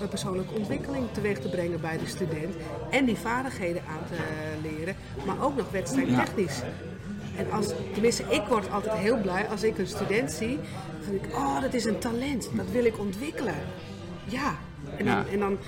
persoonlijke 0.08 0.54
ontwikkeling 0.54 1.04
teweeg 1.12 1.38
te 1.38 1.48
brengen 1.48 1.80
bij 1.80 1.98
de 1.98 2.06
student. 2.06 2.54
En 2.90 3.04
die 3.04 3.16
vaardigheden 3.16 3.82
aan 3.88 4.04
te 4.08 4.16
leren, 4.62 4.96
maar 5.26 5.42
ook 5.42 5.56
nog 5.56 5.70
wedstrijdtechnisch. 5.70 6.58
Ja. 6.58 6.63
En 7.36 7.50
als, 7.50 7.66
tenminste, 7.92 8.24
ik 8.28 8.42
word 8.48 8.70
altijd 8.70 8.94
heel 8.94 9.20
blij 9.20 9.48
als 9.48 9.62
ik 9.62 9.78
een 9.78 9.86
student 9.86 10.32
zie. 10.32 10.58
Dan 11.02 11.10
denk 11.10 11.24
ik, 11.24 11.36
oh, 11.36 11.60
dat 11.60 11.74
is 11.74 11.84
een 11.84 11.98
talent. 11.98 12.48
Dat 12.52 12.70
wil 12.70 12.84
ik 12.84 12.98
ontwikkelen. 12.98 13.54
Ja. 14.24 14.54
En 14.96 15.04
dan, 15.04 15.28
en 15.28 15.38
dan, 15.38 15.58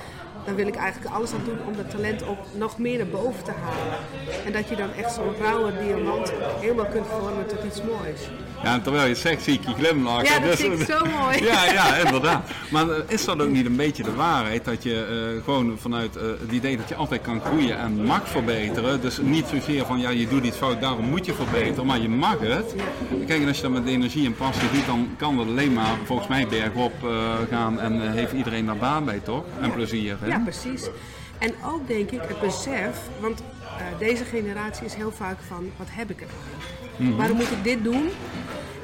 dan 0.47 0.55
wil 0.55 0.67
ik 0.67 0.77
eigenlijk 0.77 1.15
alles 1.15 1.33
aan 1.33 1.45
doen 1.45 1.59
om 1.67 1.77
dat 1.77 1.91
talent 1.91 2.27
ook 2.27 2.39
nog 2.53 2.79
meer 2.79 2.99
naar 2.99 3.07
boven 3.07 3.45
te 3.45 3.51
halen. 3.51 3.99
En 4.47 4.53
dat 4.53 4.69
je 4.69 4.77
dan 4.77 4.93
echt 4.93 5.13
zo'n 5.13 5.35
rauwe 5.41 5.73
diamant 5.83 6.33
helemaal 6.61 6.87
kunt 6.87 7.07
vormen 7.07 7.47
tot 7.47 7.65
iets 7.67 7.83
moois. 7.83 8.21
Ja, 8.63 8.81
terwijl 8.81 9.05
je 9.05 9.11
het 9.11 9.19
zegt, 9.19 9.43
zie 9.43 9.55
ik 9.55 9.67
je 9.67 9.75
glimlachen. 9.75 10.25
Ja, 10.25 10.39
dat 10.39 10.51
dus, 10.51 10.61
vind 10.61 10.81
ik 10.81 10.87
zo 10.87 11.05
mooi. 11.05 11.45
Ja, 11.45 11.73
ja, 11.73 11.97
inderdaad. 11.97 12.51
Maar 12.71 12.87
uh, 12.87 12.95
is 13.07 13.25
dat 13.25 13.43
ook 13.43 13.49
niet 13.49 13.67
een 13.67 13.77
beetje 13.77 14.03
de 14.03 14.15
waarheid? 14.15 14.65
Dat 14.65 14.83
je 14.83 15.35
uh, 15.37 15.45
gewoon 15.45 15.79
vanuit 15.79 16.17
uh, 16.17 16.23
het 16.23 16.53
idee 16.53 16.77
dat 16.77 16.89
je 16.89 16.95
altijd 16.95 17.21
kan 17.21 17.41
groeien 17.41 17.79
en 17.79 18.05
mag 18.05 18.29
verbeteren. 18.29 19.01
Dus 19.01 19.19
niet 19.23 19.47
zozeer 19.47 19.87
van, 19.87 19.99
ja, 19.99 20.11
je 20.11 20.29
doet 20.29 20.45
iets 20.45 20.57
fout, 20.57 20.81
daarom 20.81 21.05
moet 21.05 21.27
je 21.27 21.33
verbeteren. 21.35 21.87
Maar 21.87 22.01
je 22.01 22.09
mag 22.09 22.39
het. 22.41 22.75
Kijk, 23.27 23.43
en 23.43 23.49
als 23.49 23.57
je 23.57 23.63
dat 23.63 23.73
met 23.73 23.87
energie 23.87 24.27
en 24.27 24.35
passie 24.35 24.71
doet, 24.73 24.87
dan 24.87 25.09
kan 25.17 25.37
dat 25.37 25.47
alleen 25.47 25.73
maar 25.73 25.97
volgens 26.05 26.29
mij 26.29 26.47
bergop 26.47 26.93
gaan. 27.51 27.81
En 27.81 28.13
heeft 28.13 28.33
iedereen 28.33 28.67
daar 28.67 28.77
baan 28.77 29.05
bij, 29.05 29.21
toch? 29.25 29.45
En 29.61 29.73
plezier. 29.73 30.17
Hè? 30.21 30.36
Ja, 30.37 30.43
precies. 30.43 30.89
En 31.39 31.55
ook 31.65 31.87
denk 31.87 32.11
ik 32.11 32.23
het 32.23 32.41
besef, 32.41 33.01
want 33.21 33.43
deze 33.99 34.25
generatie 34.25 34.85
is 34.85 34.95
heel 34.95 35.13
vaak 35.13 35.39
van, 35.49 35.71
wat 35.77 35.89
heb 35.91 36.11
ik 36.11 36.21
er 36.21 36.27
Mm 36.99 37.07
-hmm. 37.07 37.17
Waarom 37.17 37.37
moet 37.37 37.51
ik 37.51 37.65
dit 37.65 37.85
doen? 37.85 38.09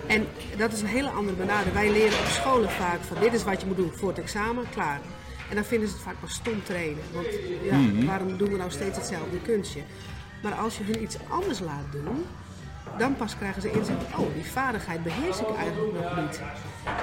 En 0.06 0.26
dat 0.56 0.72
is 0.72 0.80
een 0.80 0.86
hele 0.86 1.08
andere 1.08 1.36
benadering. 1.36 1.74
Wij 1.74 1.90
leren 1.90 2.18
op 2.18 2.26
scholen 2.26 2.70
vaak 2.70 3.00
van 3.00 3.16
dit 3.20 3.32
is 3.32 3.44
wat 3.44 3.60
je 3.60 3.66
moet 3.66 3.76
doen 3.76 3.92
voor 3.94 4.08
het 4.08 4.18
examen, 4.18 4.64
klaar. 4.74 5.00
En 5.48 5.54
dan 5.54 5.64
vinden 5.64 5.88
ze 5.88 5.94
het 5.94 6.02
vaak 6.02 6.14
maar 6.20 6.30
stom 6.30 6.62
trainen. 6.62 7.02
Want 7.12 7.26
ja, 7.62 7.76
mm 7.76 7.90
-hmm. 7.90 8.06
waarom 8.06 8.36
doen 8.36 8.50
we 8.50 8.56
nou 8.56 8.70
steeds 8.70 8.96
hetzelfde 8.96 9.38
kunstje? 9.42 9.80
Maar 10.42 10.52
als 10.52 10.78
je 10.78 10.84
hun 10.84 11.02
iets 11.02 11.16
anders 11.28 11.60
laat 11.60 11.92
doen, 11.92 12.24
dan 12.98 13.16
pas 13.16 13.36
krijgen 13.36 13.62
ze 13.62 13.70
inzicht. 13.70 14.02
Oh, 14.18 14.34
die 14.34 14.44
vaardigheid 14.44 15.02
beheers 15.02 15.40
ik 15.40 15.56
eigenlijk 15.56 15.92
nog 15.92 16.16
niet. 16.16 16.40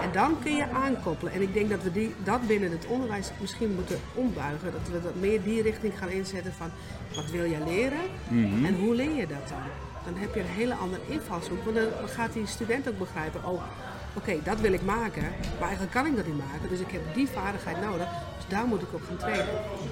En 0.04 0.12
dan 0.12 0.40
kun 0.44 0.56
je 0.56 0.70
aankoppelen. 0.70 1.34
En 1.34 1.42
ik 1.42 1.54
denk 1.54 1.70
dat 1.70 1.84
we 1.84 1.92
die, 1.92 2.16
dat 2.24 2.48
binnen 2.48 2.72
het 2.72 2.86
onderwijs 2.86 3.32
misschien 3.42 3.76
moeten 3.76 4.00
ombuigen. 4.14 4.72
Dat 4.72 4.88
we 4.92 5.02
dat 5.02 5.16
meer 5.16 5.44
die 5.44 5.62
richting 5.62 5.98
gaan 5.98 6.10
inzetten 6.10 6.54
van 6.54 6.72
wat 7.16 7.30
wil 7.32 7.44
je 7.44 7.58
leren 7.66 8.06
mm 8.28 8.54
-hmm. 8.54 8.66
en 8.66 8.76
hoe 8.76 8.96
leer 8.96 9.16
je 9.16 9.28
dat 9.28 9.48
dan? 9.50 9.62
dan 10.04 10.22
heb 10.22 10.34
je 10.34 10.40
een 10.40 10.56
hele 10.62 10.74
andere 10.74 11.02
invalshoek. 11.08 11.64
Want 11.64 11.76
dan 11.76 12.10
gaat 12.10 12.34
die 12.34 12.46
student 12.46 12.90
ook 12.90 12.98
begrijpen, 12.98 13.46
oh, 13.46 13.62
oké, 14.14 14.34
dat 14.44 14.60
wil 14.60 14.74
ik 14.74 14.82
maken, 14.82 15.24
maar 15.60 15.68
eigenlijk 15.68 15.92
kan 15.92 16.06
ik 16.06 16.16
dat 16.16 16.26
niet 16.26 16.38
maken. 16.38 16.70
Dus 16.70 16.80
ik 16.80 16.92
heb 16.92 17.02
die 17.14 17.28
vaardigheid 17.34 17.82
nodig, 17.82 18.08
dus 18.38 18.46
daar 18.48 18.66
moet 18.66 18.82
ik 18.82 18.94
op 18.94 19.02
gaan 19.08 19.18
trainen. 19.18 19.48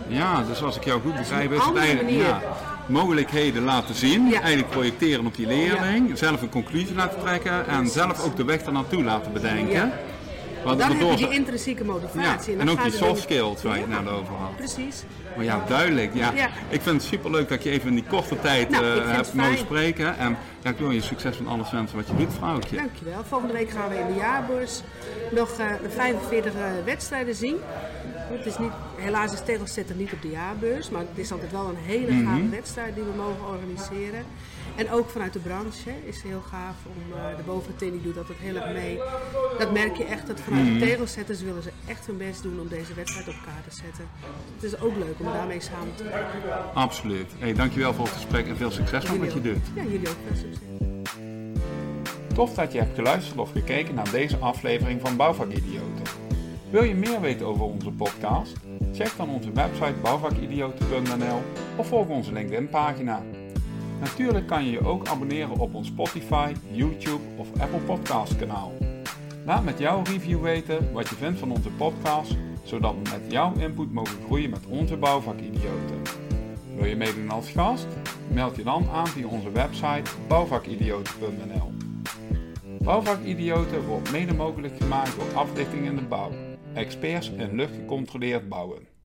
Ja, 0.08 0.44
dus 0.44 0.64
als 0.64 0.76
ik 0.76 0.84
jou 0.84 1.02
goed 1.02 1.16
begrijp, 1.16 1.52
is 1.52 1.66
het 1.66 1.76
eigenlijk 1.76 2.10
ja, 2.10 2.42
mogelijkheden 2.86 3.64
laten 3.64 3.96
zien, 3.96 4.28
ja. 4.28 4.42
eigenlijk 4.42 4.70
projecteren 4.70 5.26
op 5.26 5.36
die 5.36 5.48
leerling, 5.48 6.10
ja. 6.10 6.16
zelf 6.16 6.42
een 6.42 6.50
conclusie 6.50 6.96
laten 6.96 7.20
trekken 7.20 7.68
en 7.68 7.88
zelf 7.88 8.24
ook 8.26 8.36
de 8.36 8.44
weg 8.44 8.66
er 8.66 8.72
naartoe 8.72 9.04
laten 9.04 9.34
bedenken. 9.34 9.92
Dan 10.76 10.92
heb 10.92 11.10
je 11.10 11.16
die 11.16 11.30
intrinsieke 11.30 11.84
motivatie. 11.84 12.54
en, 12.54 12.60
en 12.60 12.70
ook 12.70 12.84
die 12.84 12.92
soft 12.92 13.22
skills 13.22 13.64
waar 13.64 13.76
je 13.76 13.82
het 13.82 13.90
net 13.90 14.10
over 14.14 14.34
had. 14.34 14.56
Precies. 14.56 15.04
Maar 15.36 15.46
ja, 15.46 15.64
duidelijk. 15.68 16.14
Ja. 16.14 16.32
Ik 16.70 16.82
vind 16.82 17.02
het 17.02 17.04
superleuk 17.04 17.50
dat 17.50 17.64
je 17.64 17.70
even 17.70 17.88
in 17.88 17.96
die 17.96 18.04
korte 18.04 18.40
tijd 18.40 18.70
nou, 18.70 18.86
uh, 18.86 19.12
hebt 19.12 19.34
mogen 19.34 19.58
spreken. 19.58 20.18
En 20.18 20.38
ja, 20.62 20.70
ik 20.70 20.78
wil 20.78 20.92
je 20.92 21.02
succes 21.02 21.38
met 21.38 21.48
alles 21.48 21.72
wensen 21.72 21.98
wat 21.98 22.08
je 22.08 22.16
doet, 22.16 22.34
vrouwtje. 22.34 22.76
Dankjewel. 22.76 23.24
Volgende 23.24 23.54
week 23.54 23.70
gaan 23.70 23.90
we 23.90 23.96
in 23.96 24.08
de 24.08 24.14
jaarbeurs 24.14 24.82
nog 25.32 25.60
uh, 25.60 25.66
45 25.90 26.54
uh, 26.54 26.60
wedstrijden 26.86 27.36
zien. 27.36 27.58
Het 28.30 28.46
is 28.46 28.58
niet, 28.58 28.72
helaas 28.96 29.34
is 29.34 29.42
tegelzetter 29.46 29.96
niet 29.96 30.14
op 30.14 30.22
de 30.22 30.30
jaarbeurs, 30.30 30.90
maar 30.90 31.02
het 31.02 31.18
is 31.18 31.32
altijd 31.32 31.52
wel 31.52 31.70
een 31.70 31.84
hele 31.86 32.12
gave 32.12 32.22
mm 32.22 32.36
-hmm. 32.36 32.50
wedstrijd 32.50 32.96
die 32.96 33.04
we 33.04 33.14
mogen 33.18 33.48
organiseren. 33.48 34.26
En 34.78 34.92
ook 34.92 35.10
vanuit 35.10 35.34
de 35.34 35.40
branche 35.40 35.92
is 36.06 36.16
het 36.16 36.24
heel 36.24 36.42
gaaf 36.42 36.76
om 36.86 37.18
uh, 37.18 37.38
de 37.38 37.44
boventeen 37.44 37.92
die 37.92 38.02
doet 38.02 38.16
dat 38.16 38.28
het 38.28 38.38
heel 38.38 38.56
erg 38.56 38.74
mee. 38.74 39.00
Dat 39.60 39.72
merk 39.74 39.96
je 39.96 40.04
echt 40.04 40.28
dat 40.28 40.40
vanuit 40.40 40.66
de 40.74 40.80
tegelzetters 40.80 41.42
willen 41.42 41.64
ze 41.64 41.72
echt 41.88 42.06
hun 42.06 42.18
best 42.18 42.44
doen 42.44 42.60
om 42.60 42.68
deze 42.68 42.94
wedstrijd 42.94 43.28
op 43.28 43.36
kaart 43.46 43.64
te 43.70 43.76
zetten. 43.76 44.10
Het 44.56 44.64
is 44.64 44.80
ook 44.80 44.96
leuk 44.96 45.20
om 45.20 45.26
daarmee 45.26 45.62
samen 45.62 45.96
te 45.96 46.04
werken. 46.04 46.74
Absoluut. 46.74 47.32
Hey, 47.38 47.54
dankjewel 47.54 47.94
voor 47.94 48.06
het 48.06 48.14
gesprek 48.14 48.48
en 48.48 48.58
veel 48.58 48.72
succes 48.72 49.10
met 49.10 49.20
wat 49.20 49.34
je 49.34 49.42
doet. 49.42 49.66
Ja, 49.76 49.84
jullie 49.84 50.10
ook 50.10 50.16
veel 50.28 50.36
succes. 50.36 50.66
Tof 52.34 52.54
dat 52.54 52.72
je 52.72 52.80
hebt 52.80 52.96
geluisterd 52.96 53.40
of 53.40 53.52
gekeken 53.52 53.96
naar 53.96 54.12
deze 54.12 54.38
aflevering 54.38 55.02
van 55.02 55.16
Bouwvakidioten. 55.16 56.04
Wil 56.70 56.84
je 56.84 56.96
meer 56.96 57.22
weten 57.22 57.46
over 57.46 57.64
onze 57.64 57.92
podcast? 57.92 58.54
Check 58.94 59.12
dan 59.18 59.30
onze 59.30 59.52
website 59.52 59.96
bouwvakidioten.nl 60.02 61.42
of 61.76 61.88
volg 61.88 62.08
onze 62.08 62.34
LinkedIn 62.34 62.70
pagina. 62.70 63.24
Natuurlijk 64.00 64.48
kan 64.48 64.66
je 64.66 64.72
je 64.72 64.86
ook 64.86 65.08
abonneren 65.08 65.58
op 65.58 65.74
ons 65.74 65.88
Spotify, 65.88 66.54
YouTube 66.72 67.24
of 67.38 67.48
Apple 67.60 67.80
Podcast 67.80 68.36
kanaal. 68.36 68.74
Laat 69.46 69.64
met 69.64 69.80
jouw 69.80 70.02
review 70.04 70.42
weten 70.42 70.92
wat 70.94 71.10
je 71.10 71.16
vindt 71.16 71.40
van 71.40 71.52
onze 71.52 71.70
podcast, 71.70 72.36
zodat 72.64 72.94
we 72.94 73.10
met 73.12 73.32
jouw 73.32 73.54
input 73.58 73.92
mogen 73.92 74.24
groeien 74.26 74.50
met 74.50 74.66
onze 74.66 74.98
bouwvakidioten. 74.98 76.02
Wil 76.76 76.86
je 76.86 76.96
meedoen 76.96 77.30
als 77.30 77.50
gast? 77.50 77.88
Meld 78.34 78.56
je 78.56 78.64
dan 78.64 78.90
aan 78.90 79.08
via 79.08 79.28
onze 79.28 79.52
website 79.52 80.12
bouwvakidioten.nl. 80.28 81.72
Bouwvakidioten 82.80 83.86
wordt 83.86 84.12
mede 84.12 84.34
mogelijk 84.34 84.78
gemaakt 84.78 85.16
door 85.16 85.34
Aflichting 85.34 85.86
in 85.86 85.96
de 85.96 86.02
Bouw, 86.02 86.32
experts 86.74 87.30
in 87.30 87.56
luchtgecontroleerd 87.56 88.50
bouwen. 88.50 88.88